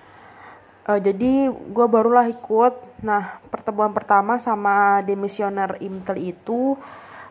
uh, 0.87 0.99
jadi 0.99 1.49
gue 1.51 1.85
barulah 1.87 2.25
ikut. 2.29 3.03
Nah 3.05 3.41
pertemuan 3.49 3.93
pertama 3.93 4.37
sama 4.37 5.01
demisioner 5.05 5.77
Imtel 5.81 6.21
itu 6.21 6.77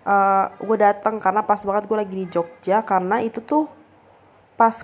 uh, 0.03 0.11
eh, 0.11 0.45
gue 0.59 0.77
datang 0.79 1.23
karena 1.23 1.47
pas 1.47 1.63
banget 1.63 1.87
gue 1.87 1.97
lagi 1.99 2.15
di 2.15 2.27
Jogja 2.27 2.83
karena 2.83 3.23
itu 3.23 3.39
tuh 3.39 3.71
pas 4.59 4.75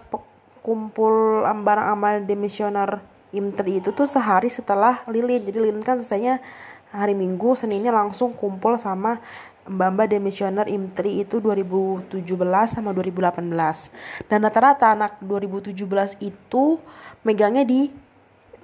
kumpul 0.63 1.43
barang 1.43 1.89
amal 1.91 2.23
demisioner 2.23 3.03
Imtel 3.35 3.83
itu 3.83 3.91
tuh 3.91 4.07
sehari 4.07 4.47
setelah 4.47 5.03
lilin. 5.11 5.43
Jadi 5.43 5.59
lilin 5.59 5.83
kan 5.83 5.99
selesainya 5.99 6.39
hari 6.95 7.19
Minggu 7.19 7.59
Seninnya 7.59 7.91
langsung 7.91 8.33
kumpul 8.35 8.79
sama 8.79 9.19
mbak-mbak 9.67 10.15
demisioner 10.15 10.67
IMTRI 10.71 11.27
itu 11.27 11.43
2017 11.43 12.23
sama 12.71 12.95
2018 12.95 14.31
dan 14.31 14.39
rata-rata 14.47 14.95
anak 14.95 15.19
2017 15.19 15.75
itu 16.23 16.79
megangnya 17.27 17.67
di 17.67 17.91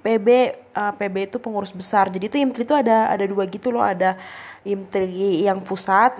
PB 0.03 0.27
uh, 0.75 0.91
eh, 0.91 0.93
PB 0.99 1.15
itu 1.31 1.37
pengurus 1.39 1.71
besar. 1.71 2.11
Jadi 2.11 2.31
itu 2.31 2.35
IMTRI 2.39 2.63
itu 2.63 2.75
ada 2.75 3.11
ada 3.11 3.23
dua 3.23 3.43
gitu 3.47 3.71
loh. 3.71 3.83
Ada 3.83 4.19
IMTRI 4.63 5.43
yang 5.47 5.59
pusat 5.63 6.15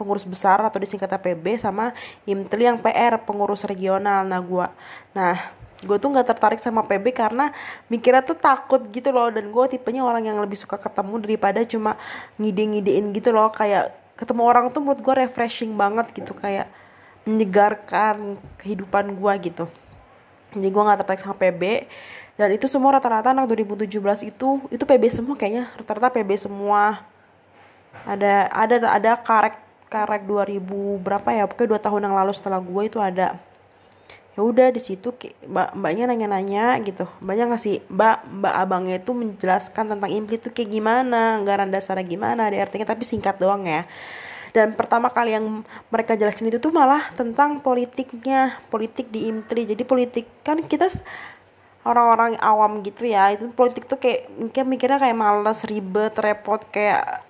pengurus 0.00 0.24
besar 0.24 0.60
atau 0.64 0.80
disingkat 0.80 1.12
PB 1.20 1.60
sama 1.60 1.92
IMTRI 2.24 2.72
yang 2.72 2.78
PR 2.80 3.20
pengurus 3.20 3.64
regional. 3.68 4.24
Nah 4.24 4.40
gua 4.40 4.72
nah 5.12 5.59
gue 5.80 5.96
tuh 5.96 6.08
nggak 6.12 6.28
tertarik 6.36 6.60
sama 6.60 6.84
PB 6.84 7.16
karena 7.16 7.52
mikirnya 7.88 8.20
tuh 8.20 8.36
takut 8.36 8.80
gitu 8.92 9.10
loh. 9.12 9.32
Dan 9.32 9.48
gue 9.48 9.64
tipenya 9.70 10.04
orang 10.04 10.24
yang 10.24 10.38
lebih 10.40 10.56
suka 10.56 10.76
ketemu 10.76 11.20
daripada 11.24 11.60
cuma 11.64 11.96
ngide-ngidein 12.36 13.12
gitu 13.16 13.32
loh. 13.32 13.48
Kayak 13.52 13.96
ketemu 14.16 14.42
orang 14.44 14.64
tuh 14.72 14.80
menurut 14.84 15.00
gue 15.00 15.14
refreshing 15.24 15.72
banget 15.74 16.12
gitu. 16.12 16.36
Kayak 16.36 16.68
menyegarkan 17.24 18.40
kehidupan 18.60 19.16
gue 19.16 19.32
gitu. 19.52 19.64
Jadi 20.50 20.68
gue 20.68 20.82
nggak 20.82 20.98
tertarik 21.04 21.22
sama 21.22 21.36
PB 21.38 21.62
dan 22.40 22.48
itu 22.56 22.64
semua 22.72 22.96
rata-rata 22.96 23.36
anak 23.36 23.52
2017 23.52 24.32
itu 24.32 24.48
itu 24.72 24.84
PB 24.88 25.04
semua 25.12 25.36
kayaknya. 25.36 25.68
Rata-rata 25.76 26.08
PB 26.08 26.30
semua. 26.40 27.04
Ada 28.08 28.48
ada 28.48 28.76
ada 28.96 29.12
karek 29.20 29.60
karek 29.92 30.22
2000 30.24 30.56
berapa 31.04 31.28
ya? 31.36 31.44
Pokoknya 31.44 31.76
dua 31.76 31.80
tahun 31.82 32.00
yang 32.08 32.16
lalu 32.16 32.32
setelah 32.32 32.56
gue 32.62 32.82
itu 32.86 32.96
ada 32.96 33.36
ya 34.40 34.48
udah 34.48 34.72
di 34.72 34.80
situ 34.80 35.12
mbak 35.44 35.76
mbaknya 35.76 36.08
nanya-nanya 36.08 36.80
gitu. 36.80 37.04
Mbaknya 37.20 37.52
ngasih 37.52 37.84
mbak 37.92 38.24
mbak 38.40 38.54
abangnya 38.56 38.96
itu 38.96 39.12
menjelaskan 39.12 39.92
tentang 39.92 40.08
impli 40.08 40.40
itu 40.40 40.48
kayak 40.48 40.72
gimana 40.72 41.36
anggaran 41.36 41.68
dasarnya 41.68 42.08
gimana 42.08 42.48
ada 42.48 42.56
artinya 42.56 42.88
tapi 42.88 43.04
singkat 43.04 43.36
doang 43.36 43.68
ya. 43.68 43.84
Dan 44.56 44.72
pertama 44.74 45.12
kali 45.12 45.36
yang 45.36 45.60
mereka 45.92 46.16
jelasin 46.16 46.48
itu 46.48 46.56
tuh 46.56 46.72
malah 46.72 47.12
tentang 47.20 47.60
politiknya 47.60 48.56
politik 48.72 49.12
di 49.12 49.28
impli. 49.28 49.68
Jadi 49.68 49.84
politik 49.84 50.24
kan 50.40 50.64
kita 50.64 50.88
orang-orang 51.84 52.40
awam 52.40 52.80
gitu 52.80 53.08
ya 53.08 53.28
itu 53.36 53.52
politik 53.52 53.84
tuh 53.84 54.00
kayak 54.00 54.32
mikirnya 54.64 54.96
kayak 54.96 55.16
males 55.16 55.60
ribet 55.68 56.16
repot 56.16 56.64
kayak 56.72 57.28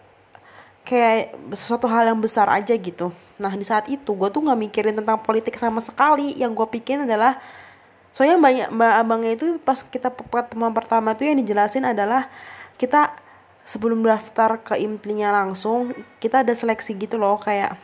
kayak 0.91 1.39
sesuatu 1.55 1.87
hal 1.87 2.11
yang 2.11 2.19
besar 2.19 2.51
aja 2.51 2.75
gitu. 2.75 3.15
Nah 3.39 3.55
di 3.55 3.63
saat 3.63 3.87
itu 3.87 4.11
gue 4.11 4.27
tuh 4.27 4.43
nggak 4.43 4.59
mikirin 4.59 4.99
tentang 4.99 5.23
politik 5.23 5.55
sama 5.55 5.79
sekali. 5.79 6.35
Yang 6.35 6.59
gue 6.59 6.67
pikirin 6.83 7.07
adalah 7.07 7.39
soalnya 8.11 8.43
banyak 8.43 8.69
mbak 8.75 8.93
abangnya 8.99 9.33
itu 9.39 9.47
pas 9.63 9.79
kita 9.87 10.11
pertemuan 10.11 10.75
pertama 10.75 11.15
tuh 11.15 11.31
yang 11.31 11.39
dijelasin 11.39 11.87
adalah 11.87 12.27
kita 12.75 13.15
sebelum 13.63 14.03
daftar 14.03 14.59
ke 14.59 14.83
imtlinya 14.83 15.31
langsung 15.31 15.95
kita 16.19 16.43
ada 16.43 16.51
seleksi 16.59 16.99
gitu 16.99 17.23
loh. 17.23 17.39
Kayak 17.39 17.79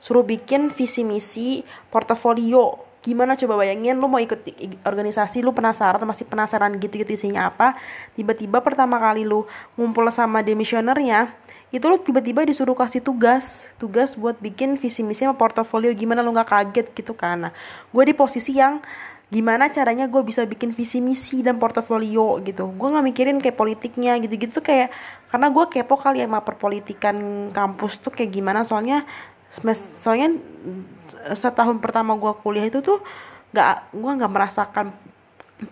suruh 0.00 0.24
bikin 0.24 0.72
visi 0.72 1.04
misi 1.04 1.60
portofolio 1.92 2.87
gimana 2.98 3.38
coba 3.38 3.62
bayangin 3.62 3.96
lu 3.96 4.10
mau 4.10 4.18
ikut 4.18 4.42
organisasi 4.82 5.40
lu 5.40 5.54
penasaran 5.54 6.02
masih 6.02 6.26
penasaran 6.26 6.74
gitu 6.82 6.98
gitu 6.98 7.14
isinya 7.14 7.46
apa 7.46 7.78
tiba-tiba 8.18 8.58
pertama 8.58 8.98
kali 8.98 9.22
lu 9.22 9.46
ngumpul 9.78 10.10
sama 10.10 10.42
demisionernya 10.42 11.30
itu 11.68 11.84
lu 11.84 12.00
tiba-tiba 12.00 12.48
disuruh 12.48 12.72
kasih 12.74 13.04
tugas 13.04 13.68
tugas 13.76 14.16
buat 14.16 14.40
bikin 14.40 14.80
visi 14.80 15.04
misi 15.04 15.28
sama 15.28 15.36
portofolio 15.36 15.92
gimana 15.92 16.24
lu 16.24 16.32
nggak 16.32 16.48
kaget 16.48 16.86
gitu 16.96 17.12
kan. 17.12 17.48
Nah 17.48 17.52
gue 17.92 18.02
di 18.08 18.14
posisi 18.16 18.56
yang 18.56 18.80
gimana 19.28 19.68
caranya 19.68 20.08
gue 20.08 20.24
bisa 20.24 20.48
bikin 20.48 20.72
visi 20.72 21.04
misi 21.04 21.44
dan 21.44 21.60
portofolio 21.60 22.40
gitu. 22.40 22.72
Gue 22.72 22.88
nggak 22.88 23.04
mikirin 23.12 23.36
kayak 23.44 23.60
politiknya 23.60 24.16
gitu-gitu 24.16 24.58
tuh 24.58 24.64
kayak 24.64 24.88
karena 25.28 25.52
gue 25.52 25.64
kepo 25.68 26.00
kali 26.00 26.24
ya 26.24 26.26
sama 26.26 26.40
perpolitikan 26.40 27.16
kampus 27.52 28.00
tuh 28.00 28.16
kayak 28.16 28.32
gimana 28.32 28.64
soalnya 28.64 29.04
soalnya 30.00 30.36
setahun 31.32 31.80
pertama 31.80 32.12
gue 32.20 32.32
kuliah 32.44 32.68
itu 32.68 32.84
tuh 32.84 33.00
nggak 33.56 33.96
gue 33.96 34.12
nggak 34.20 34.32
merasakan 34.32 34.92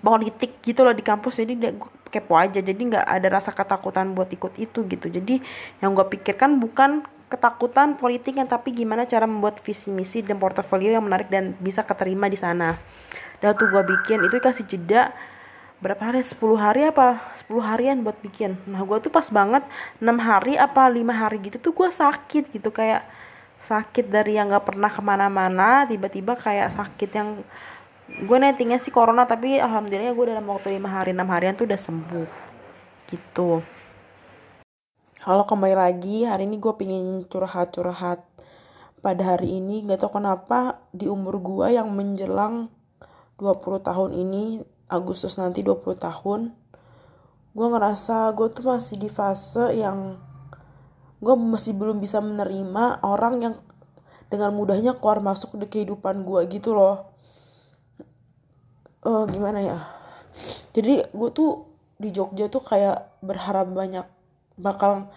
politik 0.00 0.59
gitu 0.64 0.83
loh 0.83 0.97
di 0.97 1.04
kampus. 1.04 1.45
Jadi 1.45 1.52
gue 1.54 1.73
kepo 2.11 2.35
aja. 2.35 2.59
Jadi 2.59 2.80
nggak 2.90 3.06
ada 3.06 3.28
rasa 3.28 3.52
ketakutan 3.52 4.16
buat 4.16 4.33
ikut 4.33 4.56
itu 4.59 4.83
gitu. 4.88 5.06
Jadi 5.06 5.38
yang 5.85 5.92
gue 5.92 6.06
pikirkan 6.09 6.59
bukan 6.59 7.04
ketakutan 7.26 7.99
politik 7.99 8.38
yang 8.38 8.47
tapi 8.47 8.71
gimana 8.71 9.02
cara 9.02 9.26
membuat 9.26 9.59
visi 9.59 9.90
misi 9.90 10.23
dan 10.23 10.38
portofolio 10.38 10.95
yang 10.95 11.02
menarik 11.02 11.26
dan 11.26 11.59
bisa 11.59 11.83
keterima 11.83 12.30
di 12.30 12.38
sana. 12.38 12.78
Udah 13.42 13.52
tuh 13.52 13.68
gue 13.68 13.83
bikin 13.83 14.23
itu 14.25 14.38
kasih 14.38 14.64
jeda 14.64 15.11
berapa 15.83 16.00
hari? 16.00 16.25
10 16.25 16.38
hari 16.56 16.88
apa? 16.88 17.35
10 17.35 17.61
harian 17.61 17.97
buat 18.00 18.16
bikin. 18.23 18.56
Nah 18.71 18.80
gue 18.87 18.99
tuh 19.02 19.12
pas 19.12 19.26
banget 19.28 19.66
6 20.00 20.06
hari 20.16 20.54
apa 20.56 20.88
lima 20.88 21.12
hari 21.12 21.42
gitu 21.45 21.59
tuh 21.61 21.73
gue 21.75 21.88
sakit 21.90 22.49
gitu. 22.54 22.71
Kayak 22.71 23.04
sakit 23.62 24.12
dari 24.12 24.36
yang 24.36 24.52
gak 24.52 24.72
pernah 24.72 24.90
ke 24.92 25.02
mana-mana 25.02 25.88
tiba-tiba 25.88 26.36
kayak 26.36 26.76
sakit 26.76 27.10
yang 27.12 27.40
gue 28.06 28.38
nettingnya 28.38 28.78
sih 28.78 28.94
corona 28.94 29.26
tapi 29.26 29.58
alhamdulillah 29.58 30.14
gue 30.14 30.26
dalam 30.30 30.46
waktu 30.46 30.78
lima 30.78 30.92
hari 30.92 31.10
enam 31.10 31.26
harian 31.32 31.58
tuh 31.58 31.66
udah 31.66 31.80
sembuh 31.80 32.28
gitu. 33.10 33.62
Kalau 35.26 35.42
kembali 35.42 35.75
lagi. 35.75 36.22
Hari 36.22 36.46
ini 36.46 36.62
gue 36.62 36.75
pengen 36.78 37.26
curhat-curhat. 37.26 38.22
Pada 39.02 39.34
hari 39.34 39.58
ini 39.58 39.82
gak 39.86 40.06
tau 40.06 40.14
kenapa 40.14 40.86
di 40.94 41.10
umur 41.10 41.38
gue 41.42 41.75
yang 41.75 41.90
menjelang 41.90 42.70
20 43.38 43.82
tahun 43.84 44.10
ini 44.16 44.64
Agustus 44.86 45.36
nanti 45.36 45.66
20 45.66 45.98
tahun 45.98 46.54
gue 47.56 47.66
ngerasa 47.72 48.36
gue 48.36 48.48
tuh 48.52 48.64
masih 48.68 49.00
di 49.00 49.08
fase 49.08 49.72
yang 49.72 50.20
gue 51.16 51.35
masih 51.35 51.73
belum 51.73 51.99
bisa 51.99 52.20
menerima 52.20 53.00
orang 53.00 53.35
yang 53.40 53.54
dengan 54.26 54.50
mudahnya 54.52 54.99
keluar 54.99 55.23
masuk 55.23 55.54
di 55.56 55.66
kehidupan 55.70 56.26
gue 56.26 56.40
gitu 56.50 56.75
loh. 56.75 57.14
Uh, 59.06 59.25
gimana 59.30 59.62
ya? 59.62 59.78
Jadi 60.75 61.06
gue 61.08 61.30
tuh 61.30 61.70
di 61.96 62.11
Jogja 62.11 62.50
tuh 62.50 62.61
kayak 62.61 63.23
berharap 63.23 63.70
banyak 63.70 64.04
bakal 64.58 65.08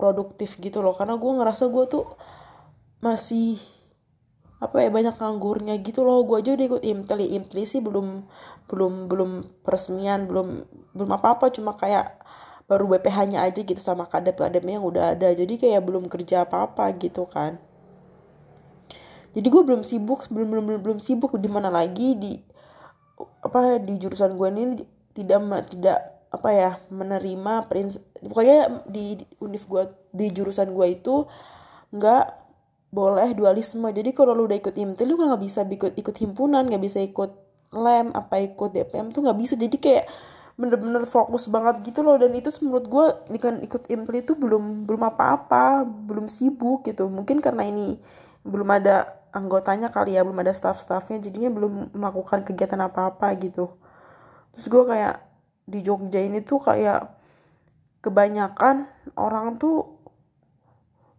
produktif 0.00 0.56
gitu 0.56 0.80
loh. 0.80 0.96
Karena 0.96 1.20
gue 1.20 1.30
ngerasa 1.30 1.68
gue 1.68 1.84
tuh 1.86 2.04
masih 3.04 3.60
apa 4.60 4.76
ya 4.84 4.88
banyak 4.88 5.20
nganggurnya 5.20 5.76
gitu 5.84 6.00
loh. 6.02 6.24
Gue 6.24 6.40
aja 6.40 6.56
udah 6.56 6.66
ikut 6.66 6.82
imtli 6.82 7.36
imtli 7.36 7.68
sih 7.68 7.84
belum 7.84 8.24
belum 8.72 9.10
belum 9.10 9.30
peresmian 9.66 10.30
belum 10.30 10.64
belum 10.94 11.10
apa 11.10 11.34
apa 11.34 11.50
cuma 11.50 11.74
kayak 11.74 12.22
baru 12.70 12.86
BPH-nya 12.86 13.42
aja 13.42 13.66
gitu 13.66 13.82
sama 13.82 14.06
kadep 14.06 14.38
kadepnya 14.38 14.78
yang 14.78 14.86
udah 14.86 15.18
ada. 15.18 15.34
Jadi 15.34 15.58
kayak 15.58 15.82
belum 15.82 16.06
kerja 16.06 16.46
apa 16.46 16.70
apa 16.70 16.86
gitu 16.94 17.26
kan. 17.26 17.58
Jadi 19.34 19.46
gue 19.46 19.62
belum 19.66 19.82
sibuk 19.82 20.30
belum 20.30 20.48
belum 20.54 20.64
belum, 20.70 20.80
belum 20.86 20.98
sibuk 21.02 21.34
di 21.34 21.50
mana 21.50 21.66
lagi 21.66 22.14
di 22.14 22.38
apa 23.42 23.82
di 23.82 23.98
jurusan 23.98 24.38
gue 24.38 24.48
ini 24.54 24.62
tidak 25.14 25.66
tidak 25.74 25.98
apa 26.30 26.48
ya 26.54 26.70
menerima 26.94 27.66
prinsip 27.66 28.06
pokoknya 28.22 28.86
di, 28.86 29.18
di 29.18 29.26
univ 29.42 29.66
gue 29.66 29.82
di 30.14 30.30
jurusan 30.30 30.70
gue 30.70 30.86
itu 30.94 31.26
nggak 31.90 32.24
boleh 32.90 33.30
dualisme. 33.34 33.86
Jadi 33.90 34.10
kalau 34.14 34.34
lu 34.34 34.46
udah 34.50 34.58
ikut 34.58 34.74
IMT 34.74 35.06
lu 35.06 35.18
nggak 35.18 35.42
bisa 35.42 35.62
ikut 35.66 35.94
ikut 35.94 36.16
himpunan 36.18 36.66
nggak 36.66 36.82
bisa 36.82 36.98
ikut 37.02 37.30
lem 37.70 38.10
apa 38.10 38.42
ikut 38.42 38.70
DPM 38.74 39.14
tuh 39.14 39.26
nggak 39.26 39.38
bisa. 39.38 39.54
Jadi 39.54 39.76
kayak 39.78 40.04
bener-bener 40.60 41.08
fokus 41.08 41.48
banget 41.48 41.80
gitu 41.88 42.04
loh. 42.04 42.20
Dan 42.20 42.36
itu 42.36 42.52
menurut 42.60 42.86
gue 42.86 43.06
dengan 43.32 43.64
ikut 43.64 43.88
IMT 43.88 44.12
itu 44.28 44.32
belum 44.36 44.84
belum 44.84 45.02
apa-apa 45.08 45.88
belum 45.88 46.28
sibuk 46.28 46.84
gitu. 46.84 47.08
Mungkin 47.08 47.40
karena 47.40 47.64
ini 47.64 47.96
belum 48.44 48.68
ada 48.68 49.08
anggotanya 49.32 49.88
kali 49.88 50.18
ya 50.18 50.26
belum 50.26 50.44
ada 50.44 50.52
staff-staffnya 50.52 51.22
jadinya 51.24 51.48
belum 51.48 51.96
melakukan 51.96 52.44
kegiatan 52.44 52.78
apa-apa 52.84 53.32
gitu. 53.40 53.72
Terus 54.52 54.66
gue 54.68 54.84
kayak 54.84 55.16
di 55.64 55.80
Jogja 55.80 56.20
ini 56.20 56.44
tuh 56.44 56.60
kayak 56.60 57.08
kebanyakan 58.04 58.90
orang 59.16 59.56
tuh 59.56 59.96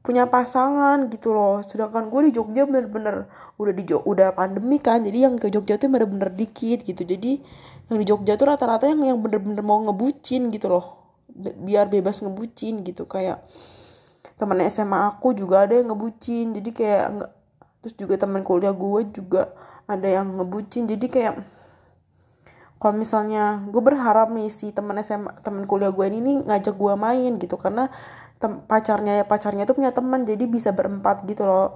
punya 0.01 0.25
pasangan 0.27 1.07
gitu 1.13 1.31
loh. 1.31 1.61
Sedangkan 1.63 2.09
gue 2.09 2.29
di 2.29 2.31
Jogja 2.35 2.65
bener-bener 2.65 3.29
udah 3.57 3.73
di 3.73 3.83
udah 3.85 4.33
pandemi 4.33 4.81
kan 4.81 5.05
jadi 5.05 5.29
yang 5.29 5.37
ke 5.37 5.47
Jogja 5.53 5.77
tuh 5.77 5.89
bener-bener 5.89 6.33
dikit 6.33 6.83
gitu. 6.83 7.05
Jadi 7.05 7.41
yang 7.91 7.99
di 7.99 8.07
Jogja 8.07 8.39
tuh 8.39 8.47
rata-rata 8.47 8.87
yang 8.87 9.03
yang 9.03 9.19
bener-bener 9.19 9.59
mau 9.59 9.83
ngebucin 9.83 10.47
gitu 10.47 10.71
loh. 10.71 11.11
Biar 11.35 11.91
bebas 11.91 12.23
ngebucin 12.23 12.87
gitu. 12.87 13.03
Kayak 13.03 13.43
temen 14.39 14.63
SMA 14.71 15.11
aku 15.11 15.35
juga 15.35 15.67
ada 15.67 15.75
yang 15.75 15.91
ngebucin. 15.91 16.55
Jadi 16.55 16.71
kayak 16.71 17.03
enggak 17.11 17.31
terus 17.83 17.97
juga 17.99 18.15
teman 18.15 18.47
kuliah 18.47 18.71
gue 18.71 19.01
juga 19.11 19.51
ada 19.91 20.07
yang 20.07 20.39
ngebucin. 20.39 20.87
Jadi 20.87 21.05
kayak 21.11 21.35
kalau 22.79 22.95
misalnya 22.95 23.59
gue 23.67 23.83
berharap 23.83 24.31
nih 24.31 24.47
si 24.47 24.71
teman 24.71 24.95
SMA 25.03 25.43
teman 25.43 25.67
kuliah 25.67 25.91
gue 25.91 26.07
ini 26.07 26.47
ngajak 26.47 26.79
gue 26.79 26.93
main 26.95 27.35
gitu. 27.43 27.59
Karena 27.59 27.91
pacarnya 28.41 29.19
ya 29.19 29.25
pacarnya 29.27 29.67
tuh 29.67 29.75
punya 29.75 29.91
teman 29.91 30.23
jadi 30.23 30.47
bisa 30.47 30.71
berempat 30.71 31.27
gitu 31.27 31.43
loh. 31.43 31.75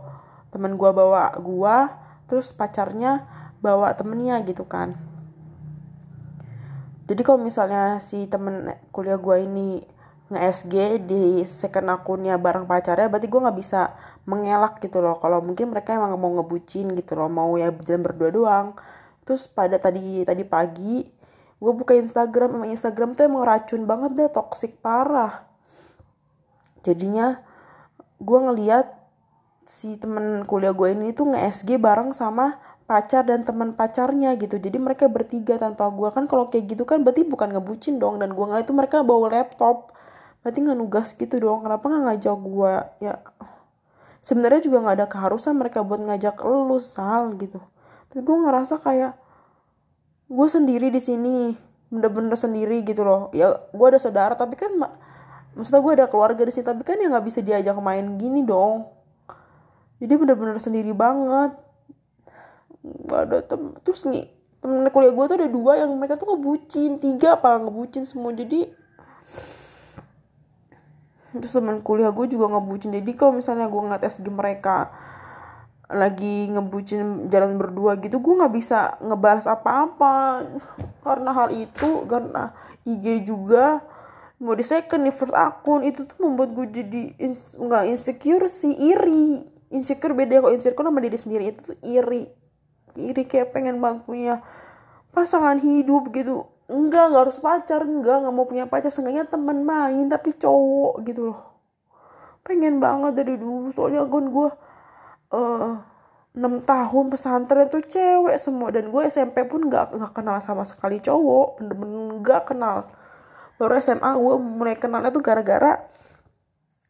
Teman 0.55 0.79
gue 0.79 0.89
bawa 0.95 1.35
gue 1.43 1.77
terus 2.31 2.55
pacarnya 2.55 3.27
bawa 3.59 3.91
temennya 3.93 4.39
gitu 4.47 4.63
kan 4.63 4.97
jadi 7.05 7.21
kalau 7.21 7.37
misalnya 7.37 8.01
si 8.01 8.25
temen 8.25 8.73
kuliah 8.89 9.21
gue 9.21 9.37
ini 9.45 9.85
nge-SG 10.25 11.05
di 11.05 11.45
second 11.45 11.93
akunnya 11.93 12.33
bareng 12.41 12.65
pacarnya 12.65 13.05
berarti 13.13 13.29
gue 13.29 13.41
nggak 13.45 13.57
bisa 13.61 13.93
mengelak 14.25 14.81
gitu 14.81 14.97
loh. 15.05 15.21
Kalau 15.21 15.37
mungkin 15.45 15.69
mereka 15.69 15.93
emang 15.93 16.17
mau 16.17 16.33
ngebucin 16.41 16.89
gitu 16.97 17.13
loh 17.13 17.29
mau 17.29 17.53
ya 17.61 17.69
jalan 17.85 18.01
berdua 18.01 18.29
doang. 18.33 18.67
Terus 19.21 19.45
pada 19.45 19.77
tadi 19.77 20.25
tadi 20.25 20.41
pagi 20.41 21.05
gue 21.61 21.71
buka 21.77 21.93
Instagram 21.93 22.57
emang 22.57 22.69
Instagram 22.73 23.13
tuh 23.13 23.29
emang 23.29 23.45
racun 23.45 23.85
banget 23.85 24.11
deh 24.17 24.29
toxic 24.33 24.81
parah. 24.81 25.45
Jadinya 26.81 27.37
gue 28.17 28.39
ngeliat 28.49 28.89
si 29.69 29.93
temen 30.01 30.41
kuliah 30.49 30.73
gue 30.73 30.89
ini 30.89 31.13
tuh 31.13 31.29
nge-SG 31.29 31.77
bareng 31.77 32.17
sama 32.17 32.57
pacar 32.85 33.25
dan 33.25 33.41
teman 33.41 33.73
pacarnya 33.73 34.37
gitu. 34.37 34.61
Jadi 34.61 34.77
mereka 34.77 35.09
bertiga 35.09 35.57
tanpa 35.57 35.89
gue 35.89 36.09
kan 36.13 36.29
kalau 36.29 36.49
kayak 36.53 36.77
gitu 36.77 36.85
kan 36.85 37.01
berarti 37.01 37.25
bukan 37.25 37.57
ngebucin 37.57 37.97
dong. 37.97 38.21
Dan 38.21 38.37
gue 38.37 38.45
ngeliat 38.45 38.65
itu 38.65 38.73
mereka 38.77 39.01
bawa 39.01 39.33
laptop. 39.33 39.93
Berarti 40.45 40.57
nggak 40.61 40.77
nugas 40.77 41.07
gitu 41.17 41.41
dong. 41.41 41.65
Kenapa 41.65 41.89
nggak 41.89 42.03
ngajak 42.05 42.37
gue 42.37 42.73
ya 43.01 43.13
sebenarnya 44.21 44.61
juga 44.65 44.77
nggak 44.85 44.95
ada 45.01 45.07
keharusan 45.09 45.53
mereka 45.57 45.81
buat 45.81 46.01
ngajak 46.01 46.37
lu 46.45 46.77
sal 46.77 47.33
gitu. 47.41 47.61
Tapi 48.13 48.21
gue 48.21 48.37
ngerasa 48.45 48.77
kayak 48.77 49.17
gue 50.29 50.47
sendiri 50.47 50.93
di 50.93 51.01
sini. 51.01 51.37
Bener-bener 51.89 52.37
sendiri 52.37 52.85
gitu 52.85 53.01
loh. 53.01 53.33
Ya 53.33 53.65
gue 53.73 53.87
ada 53.89 53.97
saudara 53.97 54.37
tapi 54.37 54.53
kan 54.53 54.69
maksudnya 55.57 55.81
gue 55.81 55.93
ada 55.97 56.05
keluarga 56.05 56.45
di 56.45 56.53
sini 56.53 56.65
tapi 56.69 56.85
kan 56.85 57.01
ya 57.01 57.09
nggak 57.09 57.25
bisa 57.25 57.41
diajak 57.41 57.73
main 57.81 58.21
gini 58.21 58.45
dong. 58.45 58.93
Jadi 59.97 60.13
bener-bener 60.21 60.61
sendiri 60.61 60.93
banget 60.93 61.64
ada 63.11 63.41
tem 63.45 63.73
terus 63.81 64.05
nih 64.05 64.29
temen 64.65 64.89
kuliah 64.89 65.13
gue 65.13 65.25
tuh 65.29 65.37
ada 65.37 65.49
dua 65.49 65.77
yang 65.77 65.93
mereka 65.93 66.17
tuh 66.17 66.33
ngebucin 66.33 66.97
tiga 66.97 67.37
apa 67.37 67.61
ngebucin 67.61 68.03
semua 68.09 68.33
jadi 68.33 68.65
terus 71.37 71.53
temen 71.53 71.85
kuliah 71.85 72.09
gue 72.09 72.25
juga 72.25 72.49
ngebucin 72.57 72.95
jadi 72.95 73.11
kalau 73.13 73.37
misalnya 73.37 73.69
gue 73.69 73.81
ngeliat 73.81 74.03
SG 74.07 74.25
mereka 74.33 74.89
lagi 75.85 76.49
ngebucin 76.49 77.29
jalan 77.29 77.61
berdua 77.61 78.01
gitu 78.01 78.17
gue 78.17 78.33
nggak 78.41 78.53
bisa 78.57 78.97
ngebalas 79.05 79.45
apa-apa 79.45 80.41
karena 81.05 81.29
hal 81.29 81.53
itu 81.53 82.09
karena 82.09 82.57
IG 82.89 83.29
juga 83.29 83.85
mau 84.41 84.57
di 84.57 84.65
second 84.65 85.05
di 85.05 85.13
first 85.13 85.37
akun 85.37 85.85
itu 85.85 86.09
tuh 86.09 86.17
membuat 86.25 86.57
gue 86.57 86.65
jadi 86.73 87.01
nggak 87.55 87.83
ins 87.87 88.09
insecure 88.09 88.49
sih 88.51 88.73
iri. 88.73 89.45
Insecure 89.71 90.11
beda 90.11 90.43
kok 90.43 90.53
insecure 90.53 90.87
sama 90.89 90.99
diri 90.99 91.17
sendiri 91.17 91.43
itu 91.53 91.59
tuh 91.71 91.77
iri 91.85 92.27
iri 92.97 93.23
kayak 93.27 93.51
pengen 93.55 93.79
banget 93.83 94.01
punya 94.07 94.33
pasangan 95.15 95.59
hidup 95.61 96.11
gitu. 96.11 96.47
Enggak 96.67 97.13
nggak 97.13 97.23
harus 97.29 97.39
pacar 97.39 97.85
enggak 97.85 98.25
nggak 98.25 98.33
mau 98.35 98.47
punya 98.49 98.65
pacar. 98.67 98.91
Seenggaknya 98.91 99.25
teman 99.29 99.63
main 99.63 100.09
tapi 100.11 100.35
cowok 100.35 101.03
gitu 101.07 101.31
loh. 101.31 101.39
Pengen 102.45 102.77
banget 102.83 103.17
dari 103.17 103.35
dulu 103.39 103.71
soalnya 103.73 104.05
kan 104.05 104.25
gue 104.29 104.49
uh, 105.33 105.73
6 106.35 106.67
tahun 106.67 107.05
pesantren 107.07 107.67
tuh 107.71 107.83
cewek 107.85 108.35
semua. 108.41 108.69
Dan 108.75 108.91
gue 108.91 109.01
SMP 109.07 109.47
pun 109.47 109.65
nggak 109.69 109.95
nggak 109.95 110.11
kenal 110.13 110.37
sama 110.43 110.67
sekali 110.67 110.99
cowok. 110.99 111.61
Bener-bener 111.63 112.19
nggak 112.21 112.41
kenal. 112.51 112.89
Baru 113.55 113.79
SMA 113.79 114.11
gue 114.19 114.35
mulai 114.41 114.75
kenalnya 114.75 115.15
tuh 115.15 115.23
gara-gara 115.23 115.79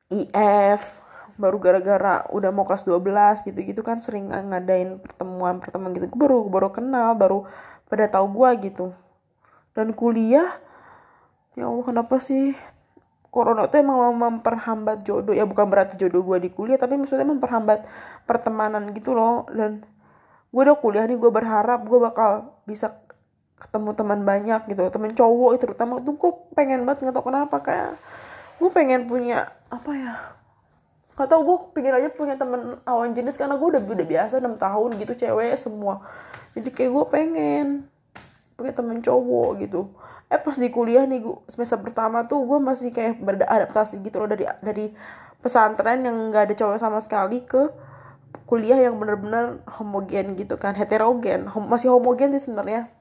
IF 0.09 1.04
baru 1.35 1.59
gara-gara 1.59 2.23
udah 2.31 2.49
mau 2.55 2.63
kelas 2.63 2.87
12 2.87 3.47
gitu-gitu 3.47 3.83
kan 3.83 3.99
sering 3.99 4.31
ngadain 4.31 5.03
pertemuan 5.03 5.59
pertemuan 5.59 5.91
gitu. 5.91 6.07
Gue 6.07 6.19
baru 6.19 6.47
baru 6.47 6.69
kenal 6.71 7.15
baru 7.19 7.43
pada 7.91 8.07
tahu 8.07 8.25
gue 8.31 8.49
gitu. 8.71 8.85
Dan 9.75 9.91
kuliah 9.91 10.47
ya 11.59 11.67
Allah 11.67 11.85
kenapa 11.85 12.19
sih? 12.23 12.55
Corona 13.27 13.67
itu 13.67 13.75
emang 13.83 14.15
memperhambat 14.15 15.03
jodoh. 15.03 15.35
Ya 15.35 15.43
bukan 15.43 15.67
berarti 15.67 15.99
jodoh 15.99 16.23
gue 16.23 16.47
di 16.47 16.49
kuliah 16.55 16.79
tapi 16.79 16.95
maksudnya 16.95 17.27
memperhambat 17.27 17.83
pertemanan 18.23 18.95
gitu 18.95 19.11
loh. 19.11 19.43
Dan 19.51 19.83
gue 20.55 20.61
udah 20.63 20.79
kuliah 20.79 21.03
nih 21.03 21.19
gue 21.19 21.31
berharap 21.35 21.83
gue 21.83 21.99
bakal 21.99 22.55
bisa 22.63 22.95
ketemu 23.59 23.91
teman 23.91 24.23
banyak 24.23 24.71
gitu. 24.71 24.87
Teman 24.87 25.11
cowok 25.11 25.51
itu 25.59 25.63
terutama 25.67 25.99
tuh 25.99 26.15
gue 26.15 26.31
pengen 26.55 26.87
banget 26.87 27.03
nggak 27.03 27.15
tau 27.19 27.27
kenapa 27.27 27.59
kayak 27.59 27.99
gue 28.55 28.69
pengen 28.71 29.03
punya 29.11 29.51
apa 29.67 29.91
ya 29.91 30.13
nggak 31.15 31.27
tau 31.31 31.41
gue 31.47 31.57
pengen 31.71 31.95
aja 31.95 32.09
punya 32.11 32.35
teman 32.35 32.75
awan 32.83 33.15
jenis 33.15 33.39
karena 33.39 33.55
gue 33.55 33.67
udah 33.71 33.81
udah 33.81 34.07
biasa 34.07 34.43
enam 34.43 34.59
tahun 34.59 34.99
gitu 34.99 35.15
cewek 35.15 35.55
semua. 35.55 36.03
Jadi 36.51 36.69
kayak 36.75 36.91
gue 36.91 37.05
pengen 37.07 37.67
punya 38.59 38.75
teman 38.75 38.99
cowok 38.99 39.49
gitu. 39.63 39.87
Eh 40.27 40.39
pas 40.39 40.55
di 40.59 40.67
kuliah 40.67 41.07
nih 41.07 41.23
gue 41.23 41.35
semester 41.47 41.79
pertama 41.79 42.27
tuh 42.27 42.43
gue 42.43 42.59
masih 42.59 42.91
kayak 42.91 43.23
beradaptasi 43.23 44.03
gitu 44.03 44.19
loh 44.19 44.27
dari 44.27 44.43
dari 44.59 44.91
pesantren 45.39 46.03
yang 46.03 46.35
nggak 46.35 46.51
ada 46.51 46.55
cowok 46.59 46.77
sama 46.83 46.99
sekali 46.99 47.47
ke 47.47 47.71
kuliah 48.43 48.77
yang 48.77 48.99
bener-bener 48.99 49.63
homogen 49.79 50.35
gitu 50.35 50.59
kan 50.59 50.75
heterogen. 50.75 51.47
Hom 51.47 51.71
masih 51.71 51.95
homogen 51.95 52.35
sih 52.35 52.51
sebenarnya 52.51 52.91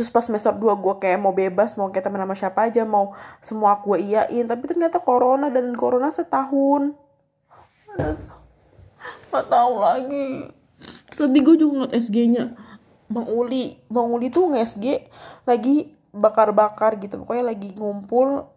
terus 0.00 0.08
pas 0.08 0.24
semester 0.24 0.56
2 0.56 0.80
gue 0.80 0.94
kayak 0.96 1.20
mau 1.20 1.36
bebas 1.36 1.76
mau 1.76 1.92
kayak 1.92 2.08
temen 2.08 2.24
sama 2.24 2.32
siapa 2.32 2.72
aja 2.72 2.88
mau 2.88 3.12
semua 3.44 3.76
gue 3.84 4.00
iyain. 4.00 4.48
Tapi 4.48 4.64
ternyata 4.64 4.96
corona 4.96 5.52
dan 5.52 5.76
corona 5.76 6.08
setahun. 6.08 6.96
Nggak 9.28 9.46
tahu 9.52 9.72
lagi. 9.76 10.48
Sedih 11.12 11.44
gue 11.44 11.60
juga 11.60 11.84
ngeliat 11.84 11.92
SG 12.00 12.16
nya 12.32 12.56
Bang 13.12 13.28
Uli 13.28 13.76
Bang 13.92 14.08
Uli 14.08 14.32
tuh 14.32 14.48
nge-SG 14.56 15.04
lagi 15.44 15.92
bakar-bakar 16.16 16.96
gitu. 16.96 17.20
Pokoknya 17.20 17.52
lagi 17.52 17.76
ngumpul. 17.76 18.48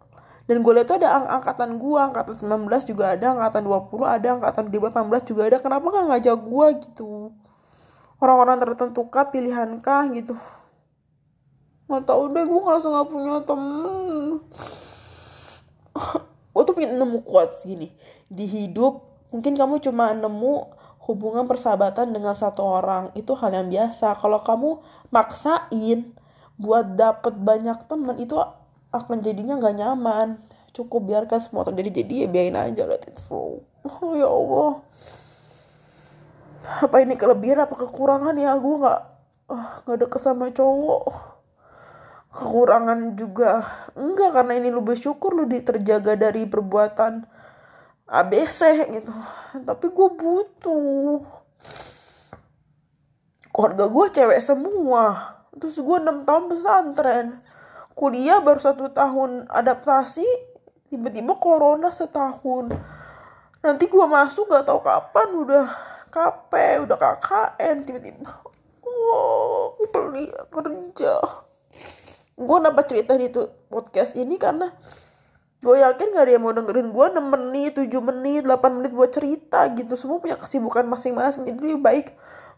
Dan 0.48 0.64
gue 0.64 0.72
lihat 0.80 0.88
tuh 0.88 0.96
ada 0.96 1.12
ang 1.12 1.26
angkatan 1.28 1.76
gue 1.76 2.00
angkatan 2.00 2.40
19 2.40 2.88
juga 2.88 3.12
ada 3.12 3.36
angkatan 3.36 3.68
20 3.68 4.00
ada 4.00 4.28
angkatan 4.40 4.64
18 4.72 5.28
juga 5.28 5.42
ada. 5.52 5.60
Kenapa 5.60 5.92
gak 5.92 6.08
ngajak 6.08 6.38
gue 6.40 6.66
gitu? 6.88 7.36
Orang-orang 8.16 8.56
tertentu 8.64 9.04
kah 9.12 9.28
pilihan 9.28 9.76
kah 9.84 10.08
gitu 10.08 10.32
nggak 11.94 12.10
tau 12.10 12.26
deh 12.26 12.42
gue 12.42 12.58
ngerasa 12.58 12.86
gak 12.90 13.06
punya 13.06 13.34
temen. 13.46 14.42
Gue 16.50 16.62
tuh 16.66 16.74
punya 16.74 16.90
nemu 16.90 17.22
kuat 17.22 17.62
gini. 17.62 17.94
Di 18.26 18.50
hidup 18.50 19.06
mungkin 19.30 19.54
kamu 19.54 19.78
cuma 19.78 20.10
nemu 20.10 20.74
hubungan 21.06 21.46
persahabatan 21.46 22.10
dengan 22.10 22.34
satu 22.34 22.66
orang. 22.66 23.14
Itu 23.14 23.38
hal 23.38 23.54
yang 23.54 23.70
biasa. 23.70 24.18
Kalau 24.18 24.42
kamu 24.42 24.82
maksain 25.14 26.10
buat 26.58 26.98
dapet 26.98 27.34
banyak 27.38 27.86
temen 27.86 28.18
itu 28.18 28.34
akan 28.90 29.22
jadinya 29.22 29.54
nggak 29.54 29.76
nyaman. 29.78 30.42
Cukup 30.74 31.06
biarkan 31.06 31.38
semua 31.38 31.62
terjadi. 31.62 32.02
Jadi 32.02 32.14
ya 32.22 32.28
biarin 32.30 32.58
aja 32.58 32.90
let 32.90 33.06
it 33.06 33.18
flow. 33.22 33.62
Oh 33.86 34.18
ya 34.18 34.26
Allah. 34.26 34.82
Apa 36.82 37.06
ini 37.06 37.14
kelebihan 37.14 37.62
apa 37.62 37.78
kekurangan 37.78 38.34
ya? 38.34 38.58
Gue 38.58 38.82
nggak 38.82 39.00
ah, 39.46 39.78
nggak 39.86 39.98
uh, 39.98 40.00
deket 40.02 40.20
sama 40.26 40.50
cowok 40.50 41.33
kekurangan 42.34 43.14
juga. 43.14 43.62
Enggak 43.94 44.34
karena 44.34 44.58
ini 44.58 44.68
lu 44.74 44.82
bersyukur 44.82 45.32
lu 45.32 45.46
terjaga 45.46 46.18
dari 46.18 46.44
perbuatan 46.44 47.24
ABC 48.10 48.90
gitu. 48.90 49.14
Tapi 49.62 49.86
gue 49.88 50.08
butuh. 50.18 51.22
Keluarga 53.54 53.84
gue 53.86 54.06
cewek 54.10 54.40
semua. 54.42 55.04
Terus 55.54 55.78
gue 55.78 55.98
enam 56.02 56.26
tahun 56.26 56.50
pesantren. 56.50 57.38
Kuliah 57.94 58.42
baru 58.42 58.58
satu 58.58 58.90
tahun 58.90 59.46
adaptasi 59.46 60.26
tiba-tiba 60.90 61.38
corona 61.38 61.94
setahun. 61.94 62.74
Nanti 63.62 63.86
gue 63.86 64.06
masuk 64.10 64.50
gak 64.50 64.66
tau 64.66 64.82
kapan 64.82 65.30
udah 65.30 65.66
KP 66.14 66.52
udah 66.86 66.94
KKN 66.94 67.76
tiba-tiba 67.90 68.30
wow 68.86 69.74
beli 69.90 70.30
kerja 70.46 71.42
gue 72.34 72.58
nambah 72.58 72.84
cerita 72.90 73.14
di 73.14 73.30
podcast 73.70 74.18
ini 74.18 74.34
karena 74.38 74.74
gue 75.64 75.80
yakin 75.80 76.12
gak 76.12 76.24
ada 76.28 76.32
yang 76.36 76.44
mau 76.44 76.52
dengerin 76.52 76.92
gue 76.92 77.06
6 77.16 77.24
menit 77.24 77.72
7 77.80 77.88
menit 78.04 78.42
8 78.44 78.76
menit 78.76 78.92
buat 78.92 79.10
cerita 79.14 79.64
gitu. 79.72 79.96
Semua 79.96 80.20
punya 80.20 80.36
kesibukan 80.36 80.84
masing-masing. 80.84 81.48
Jadi 81.48 81.58
lebih 81.58 81.80
baik 81.80 82.06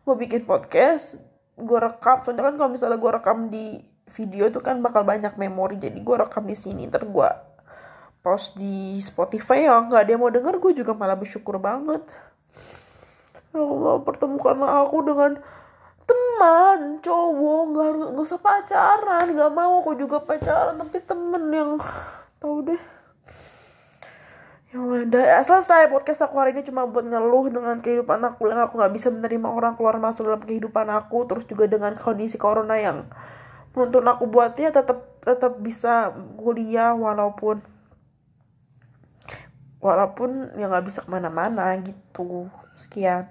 gue 0.02 0.14
bikin 0.18 0.42
podcast 0.42 1.20
gue 1.54 1.78
rekam. 1.78 2.26
Soalnya 2.26 2.50
kan 2.50 2.54
kalau 2.58 2.70
misalnya 2.74 2.98
gue 2.98 3.10
rekam 3.14 3.38
di 3.46 3.78
video 4.10 4.50
itu 4.50 4.58
kan 4.58 4.82
bakal 4.82 5.06
banyak 5.06 5.38
memori. 5.38 5.78
Jadi 5.78 6.02
gue 6.02 6.16
rekam 6.18 6.42
di 6.42 6.56
sini 6.58 6.90
ntar 6.90 7.06
gue 7.06 7.30
post 8.26 8.58
di 8.58 8.98
Spotify. 8.98 9.70
Ya 9.70 9.78
nggak 9.78 10.02
ada 10.02 10.10
yang 10.10 10.22
mau 10.26 10.32
denger 10.34 10.58
gue 10.58 10.72
juga 10.82 10.92
malah 10.98 11.14
bersyukur 11.14 11.62
banget. 11.62 12.02
Ya 13.54 13.62
Allah 13.62 14.02
pertemukanlah 14.02 14.82
aku 14.82 14.98
dengan 15.06 15.32
teman 16.37 17.01
cowok 17.01 17.61
nggak 17.72 17.87
harus 17.88 18.05
nggak 18.12 18.27
usah 18.29 18.40
pacaran 18.44 19.27
nggak 19.33 19.53
mau 19.57 19.81
aku 19.81 19.96
juga 19.96 20.20
pacaran 20.20 20.77
tapi 20.77 21.01
temen 21.01 21.49
yang 21.49 21.81
tahu 22.37 22.61
deh. 22.61 22.83
Ya 24.68 24.77
udah 24.77 25.25
ya, 25.25 25.40
selesai 25.40 25.88
podcast 25.88 26.29
aku 26.29 26.37
hari 26.37 26.53
ini 26.53 26.61
cuma 26.61 26.85
buat 26.85 27.09
ngeluh 27.09 27.49
dengan 27.49 27.81
kehidupan 27.81 28.20
aku 28.20 28.53
yang 28.53 28.68
aku 28.68 28.77
nggak 28.77 28.92
bisa 28.92 29.09
menerima 29.09 29.49
orang 29.49 29.81
keluar 29.81 29.96
masuk 29.96 30.29
dalam 30.29 30.44
kehidupan 30.44 30.92
aku 30.92 31.25
terus 31.25 31.49
juga 31.49 31.64
dengan 31.64 31.96
kondisi 31.96 32.37
corona 32.37 32.77
yang 32.77 33.09
menuntut 33.72 34.05
aku 34.05 34.29
buatnya 34.29 34.77
tetap 34.77 35.16
tetap 35.25 35.57
bisa 35.57 36.12
kuliah 36.37 36.92
walaupun 36.92 37.64
walaupun 39.81 40.53
ya 40.61 40.68
nggak 40.68 40.85
bisa 40.85 41.01
ke 41.01 41.09
mana-mana 41.09 41.81
gitu. 41.81 42.53
Sekian 42.77 43.25